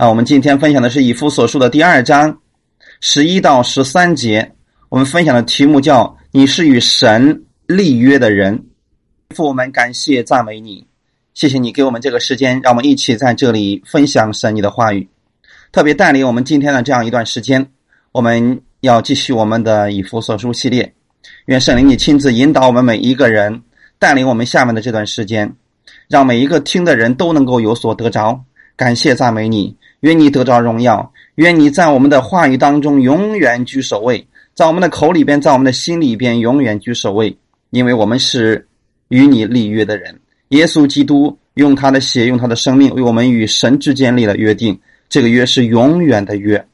[0.00, 2.40] 啊，我们今天分享的是以夫所述的第二章
[3.02, 4.50] 十一到十三节。
[4.88, 8.64] 我们分享的题目叫“你是与神立约的人”。
[9.36, 10.86] 父，我们感谢赞美你，
[11.34, 15.06] 谢谢你给我们这个时间，让我们一起在这里分享神你的话语。
[15.70, 17.70] 特别带领我们今天的这样一段时间，
[18.12, 20.94] 我们要继续我们的以弗所书系列。
[21.44, 23.60] 愿圣灵你亲自引导我们每一个人，
[23.98, 25.54] 带领我们下面的这段时间，
[26.08, 28.42] 让每一个听的人都能够有所得着。
[28.76, 37.36] 感谢赞美你，愿你得着荣耀，愿你在我们的话语当中永远居首位，在我们的口里边，在我们的心里边永远居首位，
[37.70, 38.66] 因为我们是
[39.08, 40.20] 与你立约的人。
[40.48, 44.78] 耶稣基督用他的血，用他的生命为我们与神之间立了约定。
[45.08, 46.64] 这个约是永远的约，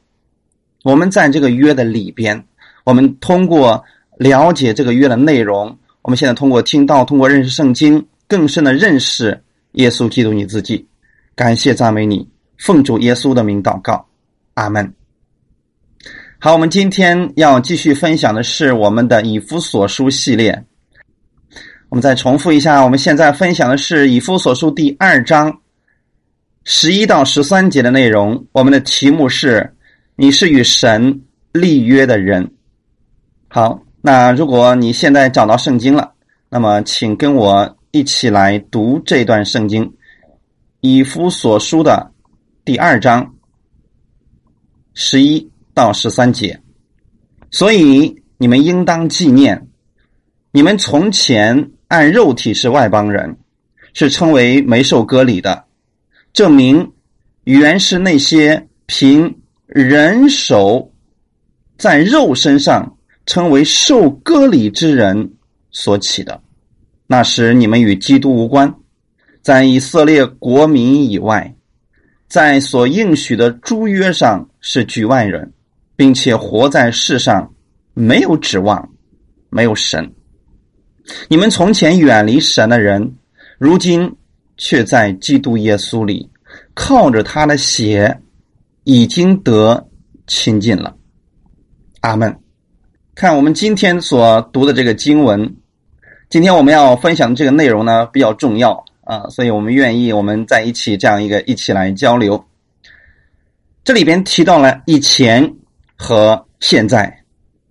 [0.84, 2.44] 我们在这个约的里边，
[2.84, 3.82] 我们通过
[4.18, 10.86] 了解这个约的内容，我们现在通过听到，通过认识圣经，更深的认识耶稣基督你自己。
[11.34, 12.28] 感谢赞美你，
[12.58, 14.06] 奉主耶稣的名祷告，
[14.54, 14.94] 阿门。
[16.38, 20.64] 好，我们今天要继续分享的是我们的以夫所书系列。
[21.88, 25.60] 我们再重复一下，我们现在分享的是以夫所书第二章。
[26.64, 29.74] 十一到十三节的内容，我们的题目是：
[30.16, 32.50] 你是与神立约的人。
[33.48, 36.12] 好，那如果你现在找到圣经了，
[36.50, 39.94] 那么请跟我一起来读这段圣经，
[40.80, 42.10] 以夫所书的
[42.66, 43.36] 第二章
[44.92, 46.60] 十一到十三节。
[47.48, 49.68] 所以你们应当纪念，
[50.50, 53.38] 你们从前按肉体是外邦人，
[53.92, 55.66] 是称为没受割礼的。
[56.32, 56.92] 证明
[57.44, 60.92] 原是那些凭人手
[61.78, 65.34] 在肉身上称为受割礼之人
[65.70, 66.42] 所起的。
[67.06, 68.74] 那时你们与基督无关，
[69.40, 71.54] 在以色列国民以外，
[72.28, 75.52] 在所应许的诸约上是局外人，
[75.96, 77.54] 并且活在世上
[77.94, 78.90] 没有指望，
[79.50, 80.12] 没有神。
[81.28, 83.16] 你们从前远离神的人，
[83.58, 84.16] 如今。
[84.58, 86.30] 却在基督耶稣里，
[86.72, 88.22] 靠着他的血，
[88.84, 89.86] 已经得
[90.26, 90.96] 亲近了。
[92.00, 92.40] 阿门。
[93.14, 95.56] 看我们今天所读的这个经文，
[96.30, 102.44] 今天我们要分享的这个内容呢比较重要啊，所以我们愿意我们在一起这样一个一起来交流。
[103.84, 105.54] 这里边提到了以前
[105.94, 107.22] 和现在，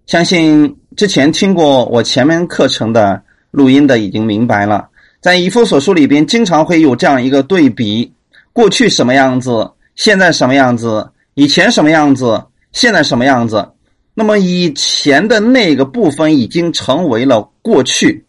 [0.05, 4.87] 相信之前听过我前面课程的录音的已经明白了。
[5.19, 8.13] 在以弗所书里边，经常会有这样一个对比：
[8.53, 12.41] 过去什么样子，现在什么样子，以前什么样子，
[12.71, 13.71] 现在什么样子。
[14.13, 18.25] 那么以前的那个部分已经成为了过去，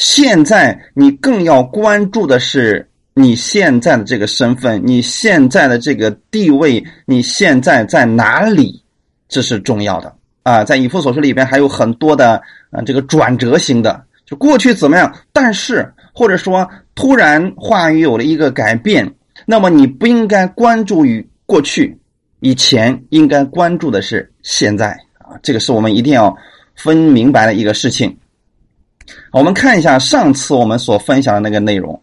[0.00, 8.82] 现在你更要关注的是你现在的这个身份，你现在的这个地位，你现在在哪里，
[9.28, 10.10] 这是重要的
[10.42, 10.64] 啊！
[10.64, 12.40] 在以弗所书里边还有很多的
[12.70, 15.92] 啊，这个转折型的，就过去怎么样，但是。
[16.12, 19.14] 或者说，突然话语有了一个改变，
[19.46, 21.96] 那么你不应该关注于过去，
[22.40, 26.36] 以前应该关注的是现在啊，这个是我们一定要
[26.74, 28.14] 分明白的一个事情。
[29.32, 32.02] 我们看一下上次我们所分享的那个内容，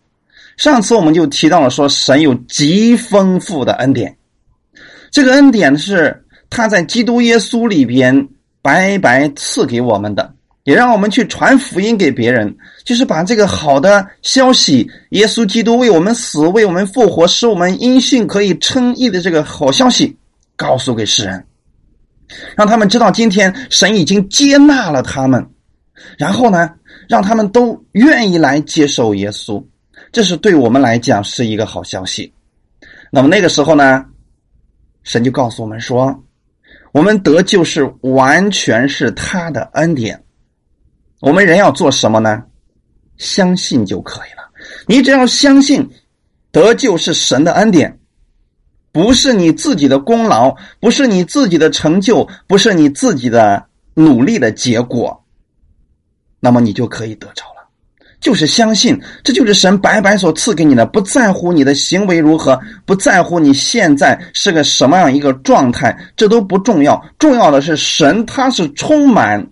[0.58, 4.18] 上次我们就提到了说，神有极丰富的恩典，
[5.12, 8.28] 这个恩典是他在基督耶稣里边
[8.62, 10.34] 白白赐给我们的。
[10.64, 12.54] 也让我们去传福音给别人，
[12.84, 20.18] 就是把这个好的消息，耶稣基督为我们死，为我们复活，使我们因信可以称义的这个好消息，
[20.58, 21.46] 告诉给世人，
[22.58, 25.50] 让他们知道今天神已经接纳了他们，
[26.18, 26.72] 然后呢，
[27.08, 29.64] 让他们都愿意来接受耶稣，
[30.12, 32.34] 这是对我们来讲是一个好消息。
[33.12, 34.06] 那么那个时候呢，
[35.04, 36.24] 神就告诉我们说，
[36.92, 40.24] 我们得救是完全是他的恩典。
[41.20, 42.44] 我们人要做什么呢？
[43.18, 44.44] 相信就可以了。
[44.86, 45.90] 你只要相信，
[46.52, 48.00] 得救是神的恩典，
[48.92, 53.66] 不是你自己的功劳，不是你自己的成就，不是你自己的
[53.96, 55.26] 努力的结果。
[56.40, 57.68] 那么你就可以得着了。
[58.20, 67.04] 就是相信，这就是神白白所赐给你的，不在乎你的行为如何，不在乎你现在是个什么样一个状态，这都不重要。
[67.20, 69.48] 重要的是神，他是充满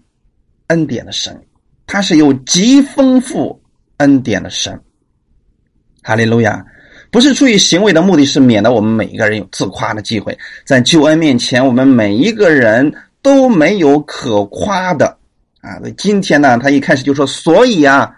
[0.67, 1.39] 恩典的神。
[1.87, 3.61] 他是有极丰富
[3.97, 4.81] 恩典的神，
[6.01, 6.65] 哈利路亚！
[7.11, 10.35] 不是出于行为的目的，是免得我们每一个人有自夸的机会。
[10.65, 12.91] 在救恩面前，我们每一个人
[13.21, 15.15] 都没有可夸的
[15.65, 15.81] 啊！
[15.97, 18.15] 今天呢，他一开始就说：“所以啊，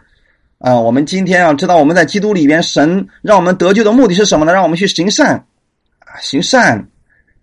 [0.59, 4.51] 啊，我们今天要知道，我们在基督里边，神让我们得救的目的是什么呢？
[4.51, 5.35] 让我们去行善。
[5.99, 6.85] 啊行善，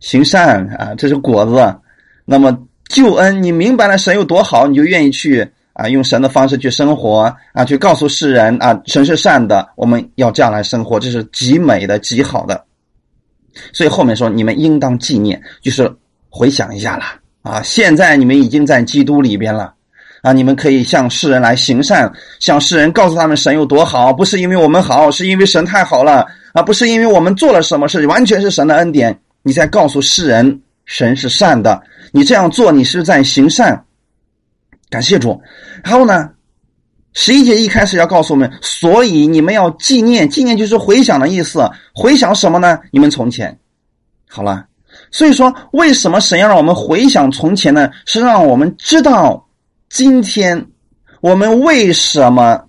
[0.00, 1.80] 行善啊，这是果子。
[2.26, 12.64] 那么救恩，你明白了神有多好，你就愿意去啊，用神的方式去生活啊，去告诉世人啊，神是善的，我们要这样来生活，这是极美的、极好的。
[13.72, 15.90] 所以后面说，你们应当纪念，就是
[16.28, 17.04] 回想一下了
[17.42, 19.72] 啊，现在你们已经在基督里边了。
[20.25, 20.32] 啊！
[20.32, 22.11] 你们可以向世人来行善，
[22.41, 26.62] 向世人告诉他们神有多好，不是因为我们好，是因为神太好了啊！
[26.62, 29.21] 不是因为我们做了什么事，完全是神的恩典。
[29.43, 33.85] 你在告诉世人神是善的，你这样做，你是在行善。
[34.88, 35.38] 感谢主。
[35.85, 36.31] 然后呢，
[37.12, 41.71] 十一节一开始要告诉我们，所以你们要纪念，纪念就是回想的意思。
[41.94, 42.79] 回想什么呢？
[42.91, 43.59] 你们从前。
[44.26, 44.65] 好了，
[45.11, 47.91] 所以说，为什么神要让我们回想从前呢？
[48.06, 49.47] 是让我们知道。
[49.94, 50.67] 今天
[51.20, 52.61] 我们为什么？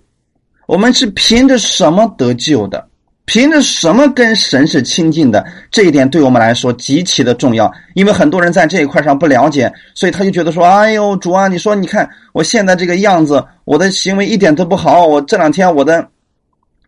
[0.68, 2.88] 我们是凭着什么得救的？
[3.25, 5.44] 凭着什么跟神是亲近的？
[5.72, 7.74] 这一点对我们来说极其的重要。
[7.95, 15.07] 因为很多人在这一块上不了解，所以他就觉得说：“哎呦，主啊，你说你看我现在这个样子，我的行为一点都不好。
[15.07, 16.07] 我这两天我的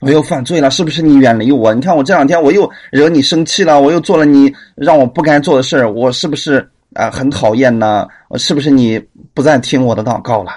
[0.01, 1.73] 我又犯罪了，是不是你远离我？
[1.73, 8.99] 你看我这两天我又惹你生气了，我又做了你让我不该做的事儿我是不是？”啊，很讨厌呢，是不是你
[9.33, 10.51] 不再听我的祷告了？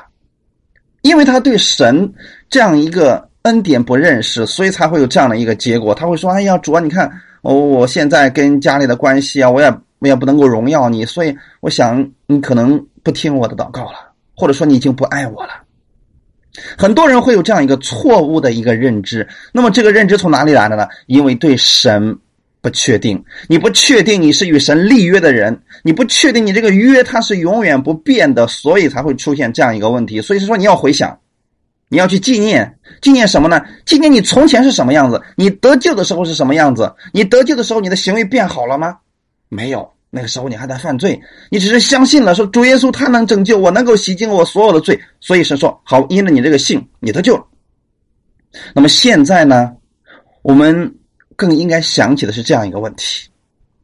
[1.03, 2.13] 因为他对神
[2.49, 5.95] 这样一个恩典不认识，所以才会有这样的一个结果。
[5.95, 7.11] 他会说：“哎呀，主啊，你看
[7.43, 15.51] 我我现在跟家里的关系啊，我也我也不能够荣耀你，所以我想你可能不听我的祷告了，或者说你已经不爱我了。”
[16.77, 19.27] 很多人会有这样一个错误的一个认知。
[19.53, 20.87] 那么这个认知从哪里来的呢？
[21.07, 22.19] 因为对神。
[22.63, 30.21] 不确定，你不确定你是与神立约的人，你不确定你这个约它是永远不变的，所以才会出现这样一个问题。
[30.21, 31.19] 所以是说你要回想，
[31.89, 33.63] 你要去纪念，纪念什么呢？
[33.87, 36.95] 纪念你从前是什么样子，你得救的时候是什么样子？
[37.15, 38.99] 你得救的时候，你的行为变好了吗？
[39.49, 41.19] 没有，那个时候你还在犯罪，
[41.51, 47.45] 你只是相信了，说主耶稣他能拯救我，能够洗净我所有的罪，所以是说好，因着你这个信，你得救了。
[48.75, 49.73] 那么现在呢，
[50.43, 50.95] 我们。
[51.41, 53.27] 更应该想起的是这样一个问题，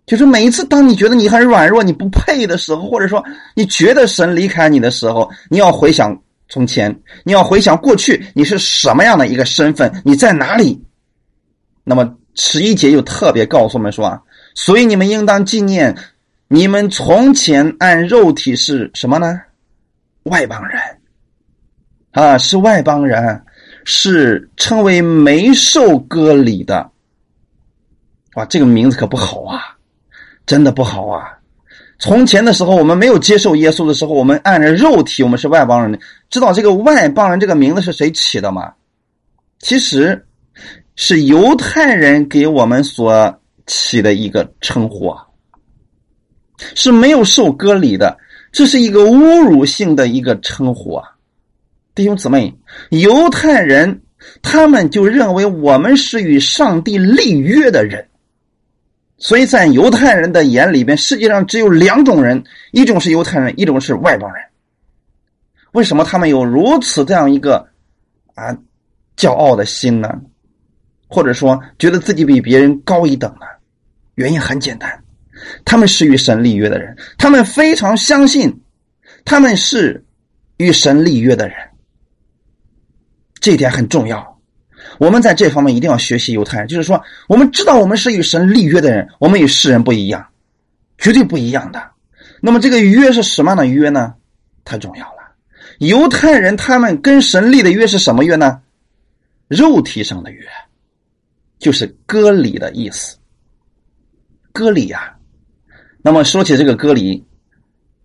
[0.04, 3.24] 就是每一次当你觉得你很软弱、你不配的时候，或者说
[3.54, 6.14] 你觉得神离开你的时候，你要回想
[6.50, 6.94] 从前，
[7.24, 10.78] 你要回想过去，你是什么样的一个身份，你在哪里？
[11.82, 14.20] 那么十一节又特别告诉我们说啊，
[14.54, 15.96] 所以你们应当纪念，
[16.48, 19.40] 你们从前按肉体是什么呢？
[20.24, 20.78] 外邦人
[22.10, 23.42] 啊，是外邦人，
[23.84, 26.90] 是称为没受割礼的。
[28.36, 29.76] 哇，这个名字可不好啊，
[30.44, 31.38] 真的不好啊！
[31.98, 35.98] 从前的时候，我们没有接受耶稣的时候，我们按着肉体，我们是外邦人。
[36.28, 38.74] 知道这个外邦人这个名字是谁起的吗？
[39.58, 40.26] 其实
[40.96, 45.24] 是犹太人给我们所起的一个称呼啊，
[46.74, 48.18] 是没有受割礼的，
[48.52, 51.08] 这是一个侮辱性的一个称呼啊！
[51.94, 52.54] 弟兄姊妹，
[52.90, 54.02] 犹太人
[54.42, 58.06] 他们就认为我们是与上帝立约的人。
[59.18, 64.42] 所以在犹太人的眼里边，世界上只有两种人：一种是犹太人，一种是外邦人。
[65.72, 67.68] 为什么他们有如此这样一个
[68.34, 68.56] 啊
[69.16, 70.20] 骄傲的心呢？
[71.08, 73.46] 或者说觉得自己比别人高一等呢？
[74.16, 75.04] 原因很简单，
[75.64, 78.62] 他们是与神立约的人，他们非常相信
[79.24, 80.04] 他们是
[80.56, 81.56] 与神立约的人，
[83.40, 84.35] 这一点很重要。
[84.98, 90.26] 我们在这方面一定要学习犹太人，就是说，我们知道我们是与神立约的人，我们与世人不一样，
[90.98, 91.90] 绝对不一样的。
[92.40, 94.14] 那么这个约是什么样的约呢？
[94.64, 95.34] 太重要了。
[95.78, 98.60] 犹太人他们跟神立的约是什么约呢？
[99.48, 100.46] 肉体上的约，
[101.58, 103.16] 就是割礼的意思。
[104.52, 105.14] 割礼呀，
[106.02, 107.22] 那么说起这个割礼，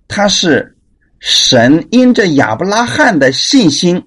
[0.08, 0.76] 他是
[1.20, 4.04] 神因着亚伯拉罕的信心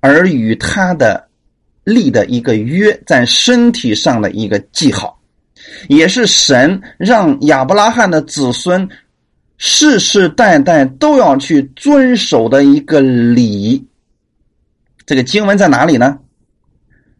[0.00, 1.27] 而与他的。
[1.88, 5.18] 立的一个约，在身体上的一个记号，
[5.88, 8.86] 也是神让亚伯拉罕的子孙
[9.56, 13.82] 世世代代都要去遵守的一个礼。
[15.06, 16.18] 这个经文在哪里呢？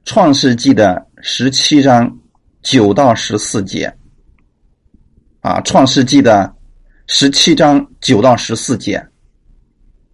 [0.05, 2.19] 创世纪的十七章
[2.63, 3.93] 九到十四节。
[5.41, 6.55] 啊，创世纪的
[7.07, 9.03] 十七章九到十四节，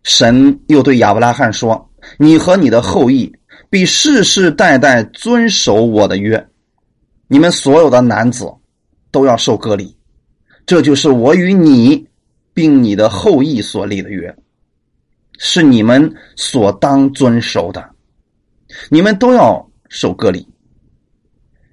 [0.05, 3.35] 神又对亚伯拉罕说：“你和你的后裔。”
[3.75, 6.47] 必世世代代遵守我的约，
[7.27, 8.49] 你们所有的男子
[9.11, 9.97] 都要受割礼，
[10.65, 12.07] 这就是我与你
[12.53, 14.33] 并你的后裔所立的约，
[15.39, 17.85] 是你们所当遵守的，
[18.91, 20.47] 你们都要受割礼。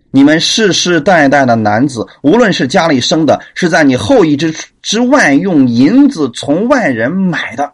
[0.10, 7.74] 你们世世代代的男子，无论是家里生的，是在你后裔之之外用银子从外人买的，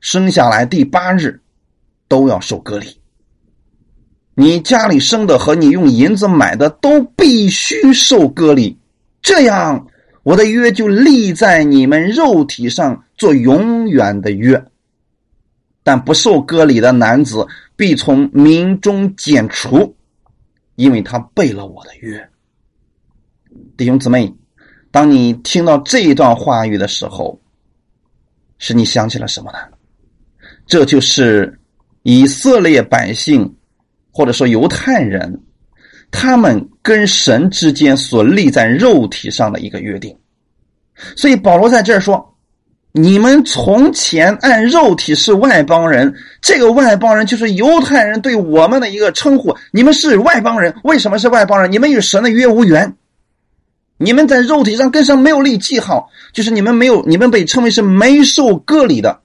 [0.00, 1.38] 生下来第八日
[2.08, 2.98] 都要受割礼。
[4.40, 8.78] 你家里生的和你用银子买的都必须受割礼，
[9.20, 9.88] 这样
[10.22, 14.64] 我的约就立在你们肉体上做永远的约。
[15.82, 19.96] 但不受割礼的男子必从民中剪除。
[20.76, 22.28] 因为他背了我的约，
[23.76, 24.32] 弟兄姊妹，
[24.92, 27.40] 当你听到这一段话语的时候，
[28.58, 29.58] 是你想起了什么呢？
[30.64, 31.58] 这就是
[32.04, 33.52] 以色列百姓，
[34.18, 35.40] 或者说犹太人，
[36.10, 40.18] 他们跟神之间所立在肉体上的一个约定。
[41.14, 42.34] 所以保罗在这儿说。
[42.92, 49.56] 你们从前按肉体是外邦人，这个外邦人就是犹太人对我们的一个称呼。
[49.70, 51.70] 你们是外邦人，为什么是外邦人？
[51.70, 52.96] 你们与神的约无缘，
[53.98, 59.20] 你们在肉体上跟神没有立记号，就是你们没有，你们被称为是没受割礼的。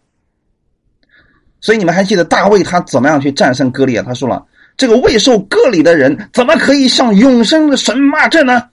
[1.61, 4.03] 所以你们还记得大卫他怎么样去战胜割礼啊？
[4.05, 4.45] 他说了，
[4.75, 8.69] 这个未受割礼的人怎么可以向永生的神骂阵呢？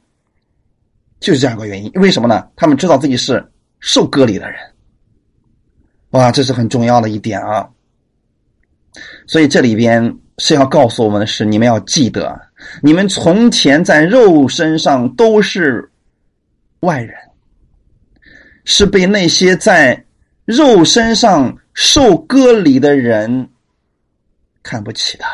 [1.21, 1.90] 就是这样一个原因。
[1.95, 2.49] 为什么呢？
[2.57, 3.45] 他们知道自己是
[3.78, 4.59] 受割礼的人。
[6.11, 7.69] 哇，这是很重要的一点啊！
[9.26, 12.40] 所以这里边是要告诉我们的是，你们要记得，
[12.83, 15.88] 你们从前在肉身上都是
[16.80, 17.14] 外人，
[18.64, 20.04] 是被那些在
[20.47, 23.49] 肉身上受割礼的人
[24.62, 25.25] 看不起的。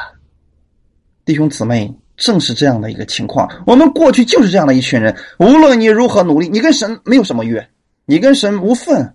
[1.27, 3.47] 弟兄姊妹，正是这样的一个情况。
[3.67, 7.69] 我们过去就是这样的一群人，无论你如何努力，你跟神没有什么约，
[8.07, 9.13] 你跟神无份。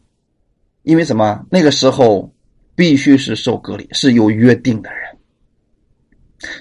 [0.84, 1.46] 因为什么？
[1.50, 2.34] 那个时候
[2.76, 5.00] 必须是受隔离，是有约定的人。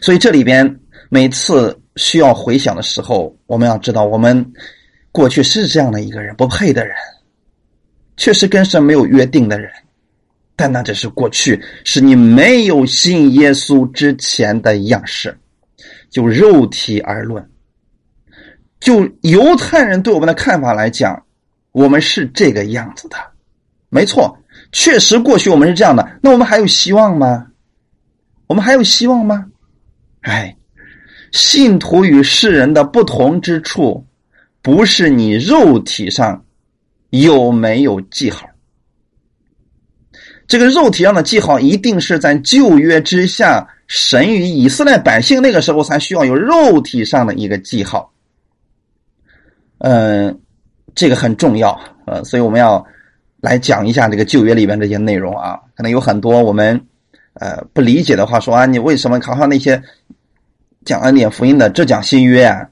[0.00, 4.52] 所以这里边每次需要回想的时候，我们要知道，我们
[5.10, 6.94] 过去是这样的一个人，不配的人，
[8.16, 9.72] 确实跟神没有约定的人。
[10.60, 15.34] 但那只是过去，是你没有信耶稣之前的样式。
[16.10, 17.48] 就肉体而论，
[18.78, 21.24] 就犹太人对我们的看法来讲，
[21.72, 23.16] 我们是这个样子的。
[23.88, 24.36] 没错，
[24.70, 26.06] 确实过去我们是这样的。
[26.20, 27.46] 那我们还有希望吗？
[28.48, 29.46] 我们还有希望吗？
[30.20, 30.54] 哎，
[31.32, 34.04] 信徒与世人的不同之处，
[34.60, 36.44] 不是你肉体上
[37.08, 38.49] 有没有记号。
[40.50, 48.12] 这个肉体上的记号，一定是在旧约之下，神与以色列百姓那个时候才需要有肉体上的一个记号。
[49.78, 50.40] 嗯，
[50.96, 52.84] 这个很重要，呃，所以我们要。
[53.42, 56.78] 来讲一下这个旧约里边这些内容啊，可能有很多我们
[57.32, 59.82] 呃不理解的话，说啊，你为什么考上那些
[60.84, 62.68] 讲恩典福音的只讲新约啊，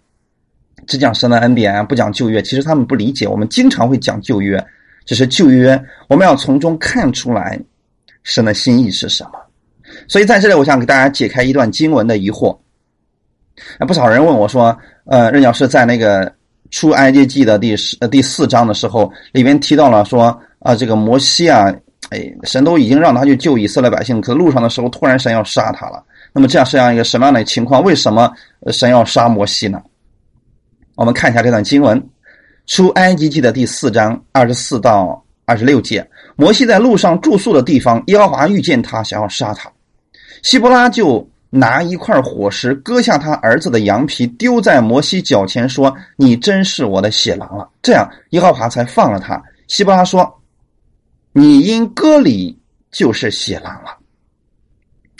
[0.86, 2.42] 只讲神的恩典啊，不讲旧约？
[2.42, 4.62] 其实他们不理解，我们经常会讲旧约，
[5.08, 7.58] 这是旧约我们要从中看出来
[8.24, 9.30] 神的心意是什么。
[10.06, 12.54] 所以在这里，我想给大家解开一段经文的疑惑。
[13.86, 16.30] 不少人问我说，呃，任教师在那个
[16.70, 20.38] 出埃及记的第十呃第四章的时候，里面提到了说。
[20.60, 21.72] 啊，这个摩西啊，
[22.10, 26.04] 哎，神都已经让他去救以色列百姓，可路上的时候突然神要杀他了。
[26.32, 27.80] 那么这样是这样一个什么样的情况？
[27.80, 28.28] 为什么
[28.72, 29.80] 神要杀摩西呢？
[30.96, 31.96] 我们看一下这段经文，
[32.68, 36.06] 《出埃及记》的第四章二十四到二十六节。
[36.36, 39.72] 摩西在路上住宿的地方，耶和华遇见他，想要杀他。
[40.42, 49.42] 希伯拉就拿一块火石割下他儿子的羊皮，丢在摩西脚前，说：“你真是我的血狼了。”这样耶和华才放了他。
[49.66, 50.32] 希伯拉说。
[51.32, 52.58] 你因割礼
[52.90, 53.96] 就是血狼了，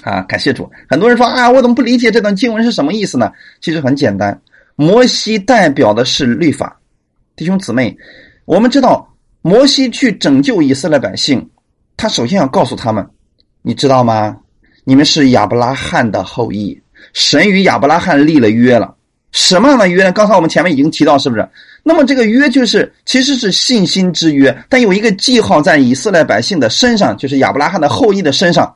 [0.03, 0.21] 啊！
[0.23, 0.69] 感谢主。
[0.89, 3.31] 很多人说啊，我怎么不理解这段经文是什么意思呢？
[3.61, 4.41] 其实很简单，
[4.75, 6.78] 摩西代表的是律法。
[7.39, 7.97] 弟兄姊妹，
[8.47, 11.49] 我们知道摩西去拯救以色列百姓，
[11.97, 13.09] 他首先要告诉他们，
[13.63, 14.37] 你知道吗？
[14.83, 16.77] 你们是亚伯拉罕的后裔，
[17.13, 18.93] 神与亚伯拉罕立了约了。
[19.31, 20.11] 什么样的约呢？
[20.11, 21.49] 刚才我们前面已经提到，是不是？
[21.85, 28.75] 那么这个约就是其实是信心之约，但有一个记号在以色列百姓的身上，就是亚伯拉罕的后裔的身上，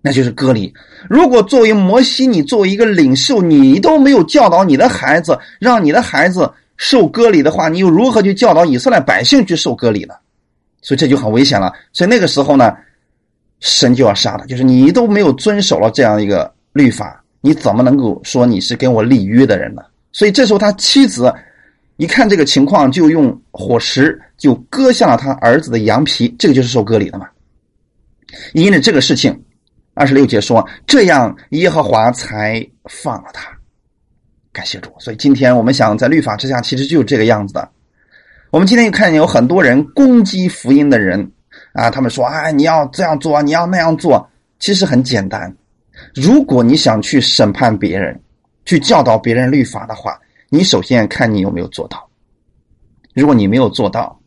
[0.00, 0.72] 那就是割礼。
[1.10, 6.50] 如果作为摩西，你作为一个领袖，你都没有教导你的孩子，让你的孩子
[6.86, 10.14] 受割礼的话，你又如何去教导以色列百姓去受割礼呢？
[10.82, 11.72] 所以这就很危险了。
[11.94, 12.76] 所以那个时候呢，
[13.60, 19.82] 神就要杀他，就是你都没有遵守了这样一个律法，你怎么能够说你是跟我立约的人呢？
[20.12, 21.34] 所以这时候他妻子。
[21.96, 27.28] 一看这个情况，就用火石就割下了他儿子的羊皮，这个就是受割礼的嘛。
[28.52, 29.44] 因着这个事情，
[29.94, 33.53] 二十六节说，这样耶和华才放了他。
[34.54, 34.90] 感谢主。
[34.98, 37.68] 所以今天我们想在律法之下，其实就是这个样子的。
[38.50, 41.30] 我们今天看见有很多人攻击福音的人
[41.72, 44.30] 啊，他们说啊，你要这样做，你要那样做，
[44.60, 45.54] 其实很简单。
[46.14, 48.18] 如果你想去审判别人，
[48.64, 50.18] 去教导别人律法的话，
[50.48, 52.08] 你首先看你有没有做到。
[53.12, 54.18] 如果你没有做到，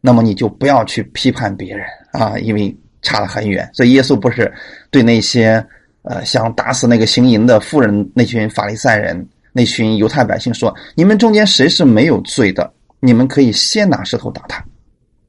[0.00, 3.68] 那么你就不要去批判别人啊，因为差得很远。
[3.72, 4.52] 所以耶稣不是
[4.90, 5.64] 对那些
[6.02, 12.72] 呃想打死那个行淫的妇人那群法利赛人、那群犹太百姓说：“你们中间谁是没有罪的？
[13.00, 14.64] 你们可以先拿石头打他。”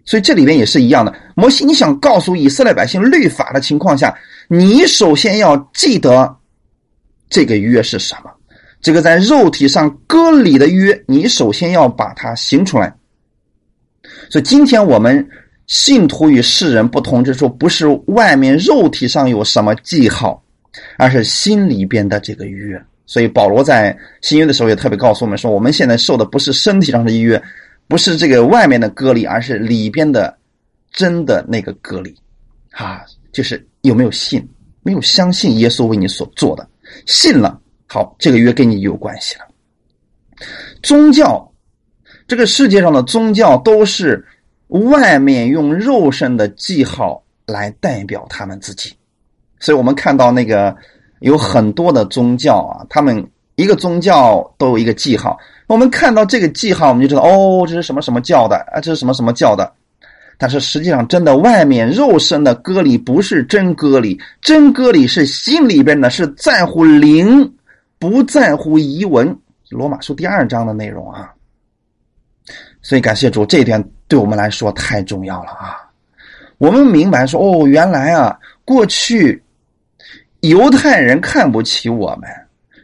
[0.05, 1.13] 所以这里边也是一样的。
[1.35, 4.13] 摩西，你想告诉以色列百姓律法的情况下，
[4.47, 6.35] 你首先要记得
[7.29, 8.31] 这个约是什么？
[8.81, 12.93] 这个在肉体上割礼的约，你首先要把它行出来。
[14.29, 15.25] 所以今天我们
[15.67, 20.43] 信徒与世人不同之处，不是外面肉体上有什么记号，
[20.97, 22.83] 而是心里边的这个约。
[23.13, 27.39] 所以保罗在新约的时候也特别告诉我们说，我们现在受的不是身体上的约。
[27.87, 30.35] 不是这个外面的隔离，而是里边的
[30.91, 32.15] 真的那个隔离，
[32.71, 34.43] 啊，就是有没有信，
[34.81, 36.67] 没有相信耶稣为你所做的，
[37.05, 39.45] 信了，好，这个约跟你有关系了。
[40.81, 41.47] 宗教，
[42.27, 44.25] 这个世界上的宗教都是
[44.69, 48.91] 外面用肉身的记号来代表他们自己，
[49.59, 50.75] 所以我们看到那个
[51.23, 53.25] 有很多的宗教啊，他们
[53.55, 55.37] 一个宗教都有一个记号。
[55.67, 58.81] 我们看到这个记号，我们就知道哦，这是什么什么教的啊？
[58.81, 59.71] 这是什么什么教的？
[60.37, 67.53] 但是实际上，真的外面肉身的割礼不是真割礼，真割礼是心里边的，是在乎灵，
[67.97, 69.33] 不在乎遗文。
[69.69, 71.31] 罗马书第二章的内容啊。
[72.81, 75.89] 所以感谢主，这一点对我们来说太重要了啊！
[76.57, 79.41] 我们明白说，哦，原来啊，过去
[80.43, 82.29] 犹太人看不起我们，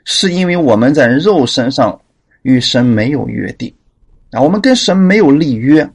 [0.04, 1.98] 是因为我们在肉身上。
[2.44, 3.72] 与神没有约定
[4.32, 5.88] 啊，我们跟神没有立约，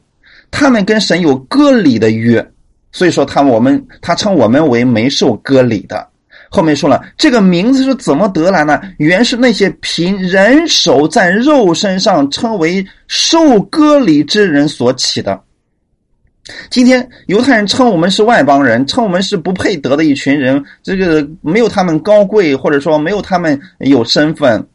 [0.51, 2.47] 他们跟神有割礼的约，
[2.93, 6.07] 所以说他们我们他称我们为没受割礼的。
[6.51, 8.79] 后面说了这个名字是怎么得来呢？
[8.99, 15.43] 原是那些凭人手在肉身上称为受割礼之人所起的。
[16.71, 24.67] 今天犹太人称我们是外邦人，称我们是不配得的一群人，这个没有他们高贵，或者说没有他们有身份。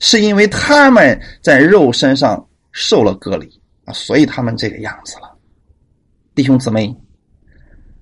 [0.00, 3.48] 是因为他们在肉身上受了隔离
[3.84, 5.36] 啊，所以他们这个样子了。
[6.34, 6.94] 弟兄姊妹，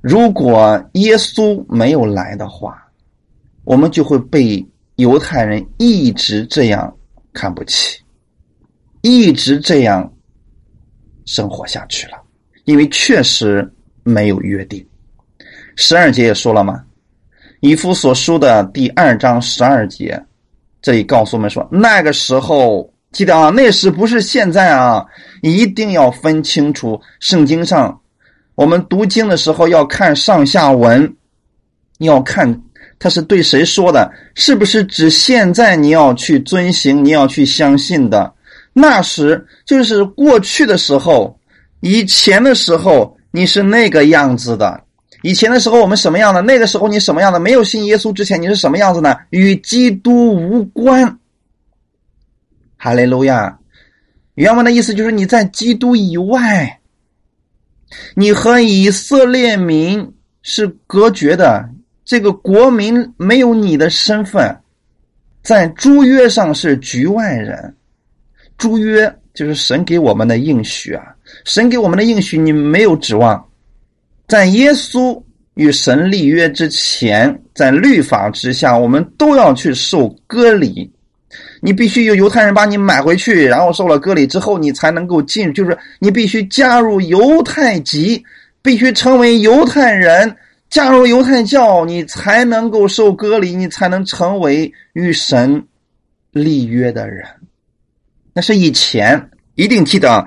[0.01, 2.83] 如果耶稣没有来的话，
[3.65, 6.97] 我们就会被犹太人一直这样
[7.33, 8.01] 看不起，
[9.03, 10.13] 一直这样
[11.27, 12.22] 生活下去了。
[12.65, 13.69] 因为确实
[14.03, 14.85] 没有约定。
[15.77, 16.83] 十二节也说了嘛，
[17.61, 20.23] 以夫所书的第二章十二节。
[20.81, 25.07] 这里告诉我们说，那个时候记得啊，那时不是现在啊，
[25.41, 27.01] 一定要分清楚。
[27.21, 28.01] 圣经上，
[28.57, 31.15] 我们读经的时候要看上下文，
[31.99, 32.63] 要看
[32.99, 38.35] 他是对谁说的，是不是指现在你要去遵行、你要去相信的？
[38.73, 41.39] 那时就是过去的时候，
[41.83, 44.85] 以前的时候你是那个样子的。
[45.23, 46.41] 以前的时候我们什么样的？
[46.43, 47.39] 那个时候你什么样的？
[47.39, 49.17] 没有信耶稣之前你是什么样子呢？
[49.31, 51.19] 与基督无关。
[52.77, 53.59] 哈利路亚！
[54.35, 56.81] 原文的意思就是你在基督以外，
[58.15, 61.69] 你和以色列民是隔绝的。
[62.05, 64.57] 这个国民没有你的身份，
[65.43, 67.77] 在诸约上是局外人。
[68.59, 71.12] 诸约就是神给我们的应许啊！
[71.45, 73.49] 神给我们的应许，你没有指望。
[74.29, 75.23] 在耶稣
[75.55, 80.91] 与神立约之前，在律法之下，我们都要去受割礼。
[81.61, 85.53] 你必须由犹太人把你买回去，然后受了割礼之后，你才能够进。
[85.55, 88.23] 就是你必须加入犹太籍，
[88.61, 90.37] 必须成为犹太人，
[90.69, 95.65] 加入犹太教，你才能够受割礼，你才能成为与神
[96.33, 97.27] 立约的人。
[98.35, 100.27] 那是以前，一定记得，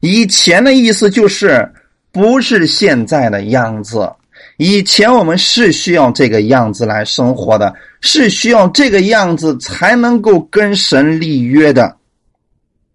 [0.00, 1.72] 以前的意思就是。
[2.12, 4.10] 不是现在的样子，
[4.56, 11.94] 以前我们是需要这个样子来生活的，是需要这个样子才能够跟神立约的。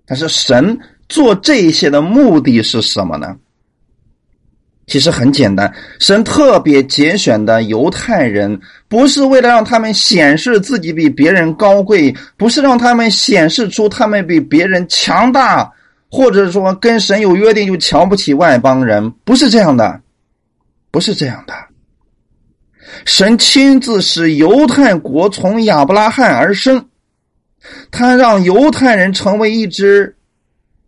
[0.07, 0.75] 但是神
[1.07, 3.35] 做这些的目的是什么呢？
[4.87, 15.71] 其实很简单，神特别节选的犹太人，不是为了让他们显示自己比别人高贵，不是让他们显示出他们比别人强大。
[16.12, 20.02] 或者说跟神有约定就瞧不起外邦人，不是这样的，
[20.91, 21.54] 不是这样的。
[23.06, 26.89] 神亲自使犹太国从亚伯拉罕而生，
[27.89, 30.17] 他让犹太人成为一支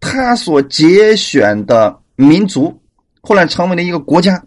[0.02, 2.78] 他所节选的民族，
[3.22, 4.44] 后来成为了一个国家。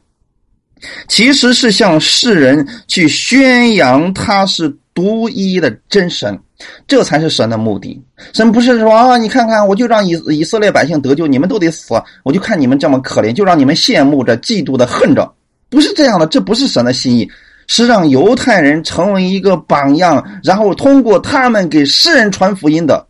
[1.08, 6.38] 其实是向世人去宣扬他是独一的真神，
[6.86, 8.02] 这才是神的目的。
[8.32, 15.34] 神不是说啊，你看看，我就让以以色列百姓得救，你们都得死，我就看你们这么可怜，就让你们羡慕着、嫉妒的、恨着，
[15.68, 17.30] 不是这样的，这不是神的心意，
[17.66, 23.06] 是让犹太人成为一个榜样，然后通过他们给世人传福音的。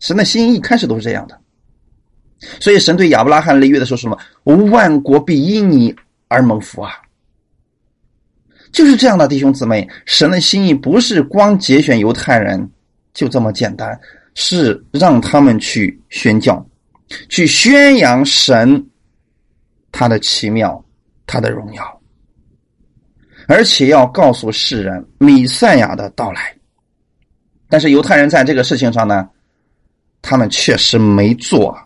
[0.00, 1.38] 神的心意开始都是这样的，
[2.60, 4.18] 所以神对亚伯拉罕立约的时候说什么？
[4.70, 5.94] 万国必因你。
[6.34, 6.92] 而蒙福啊，
[8.72, 12.70] 就是这样的弟兄姊妹，神的心意不是光节选犹太人
[13.12, 13.98] 就这么简单，
[14.34, 16.64] 是让他们去宣教，
[17.28, 18.82] 去宣扬神
[19.92, 20.82] 他的奇妙，
[21.26, 22.00] 他的荣耀，
[23.46, 26.54] 而且要告诉世人弥赛亚的到来。
[27.68, 29.28] 但是犹太人在这个事情上呢，
[30.22, 31.76] 他们确实没做，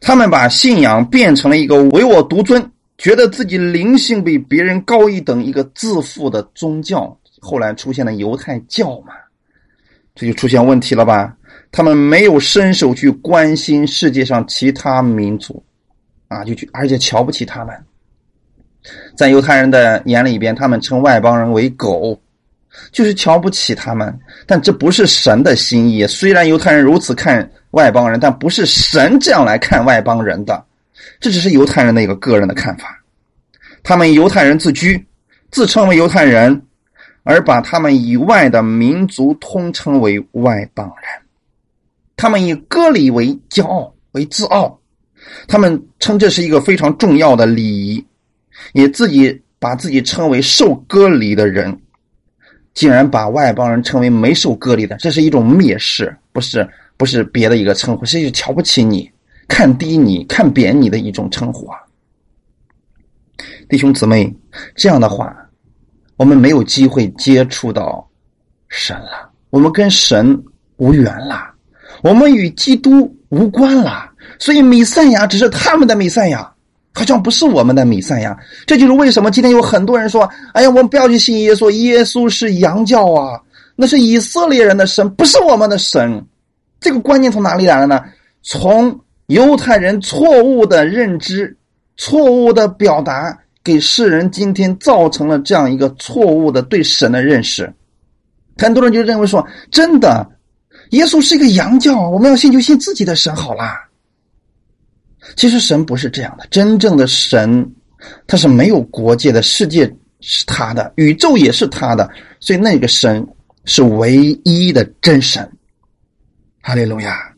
[0.00, 2.70] 他们把信仰变成了一个唯我独尊。
[2.96, 9.14] 觉得自己灵性比别人高一等，一个自负的宗教，后来出现了犹太教嘛，
[10.14, 11.36] 这就出现问题了吧？
[11.72, 15.60] 他们没有伸手去关心世界上其他民族，
[16.28, 17.74] 啊，就去，而且瞧不起他们。
[19.16, 22.16] 在犹太人的眼里边，他们称外邦人为狗，
[22.92, 24.16] 就是瞧不起他们。
[24.46, 26.06] 但这不是神的心意。
[26.06, 30.64] 虽然犹太人如此看外邦人，但不是神这样来看外邦人的。
[31.24, 33.02] 这只是犹太人的一个个人的看法，
[33.82, 35.02] 他们以犹太人自居，
[35.50, 36.66] 自称为犹太人，
[37.22, 41.22] 而把他们以外的民族通称为外邦人。
[42.14, 44.78] 他们以割礼为骄傲，为自傲，
[45.48, 48.04] 他们称这是一个非常重要的礼仪，
[48.74, 51.80] 也自己把自己称为受割礼的人，
[52.74, 59.10] 竟然把外邦人称为没受割礼的，这是一种蔑视，不是不是别的一个称呼，是瞧不起你。
[59.48, 61.78] 看低你、看扁你的一种称呼啊，
[63.68, 64.34] 弟兄姊妹，
[64.74, 65.34] 这样的话，
[66.16, 68.08] 我们没有机会接触到
[68.68, 70.42] 神了，我们跟神
[70.76, 71.52] 无缘了，
[72.02, 74.10] 我们与基督无关了。
[74.38, 76.50] 所以，弥赛亚只是他们的弥赛亚，
[76.92, 78.36] 好像不是我们的弥赛亚。
[78.66, 83.40] 这就是为什么今天有很多人说：“哎呀，我们不要去信耶稣，耶稣是洋教啊，
[83.76, 86.24] 那是以色列人的神，不是我们的神。”
[86.80, 88.02] 这个观念从哪里来的呢？
[88.42, 91.56] 从犹太人错误的认知、
[91.96, 97.72] 错误的表达，给世人今天造成了这样一个错误的对神的认识。
[98.58, 100.30] 很多人就认为说，真的，
[100.90, 103.88] 耶稣是一个洋教，我们要信就信自己的神好啦。
[105.36, 107.72] 其实神不是这样的，真正的神，
[108.26, 112.08] 他是没有国界的，世界是他的，宇宙也是他的，
[112.40, 113.26] 所以那个神
[113.64, 115.50] 是唯一的真神。
[116.60, 117.33] 哈利路亚。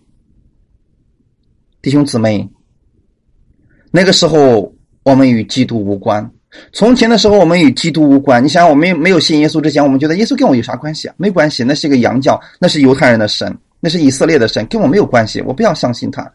[1.87, 2.51] 弟兄姊妹，
[3.93, 6.29] 那个时候我们与基督无关。
[6.73, 8.43] 从前的时候我们与基督无关。
[8.43, 11.15] 你想，我们没有信耶稣之前，我们觉得耶稣跟我有啥关系啊？
[11.17, 15.41] 没关系，那是一个洋教，那是犹太人的神，那是以色列的神，跟我没有关系。
[15.43, 16.29] 我不要相信他，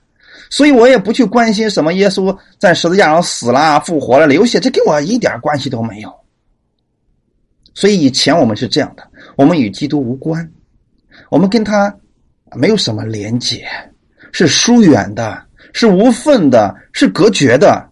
[0.50, 6.10] 所以我也不去关心什么耶稣在十字架上死了、复活了、流血，这跟我一点关系都没有。
[7.74, 10.50] 所以以前我们是这样的，我们与基督无关，
[11.30, 11.94] 我们跟他
[12.56, 13.68] 没有什么连结。
[14.32, 17.92] 是疏远的，是无份的，是隔绝的，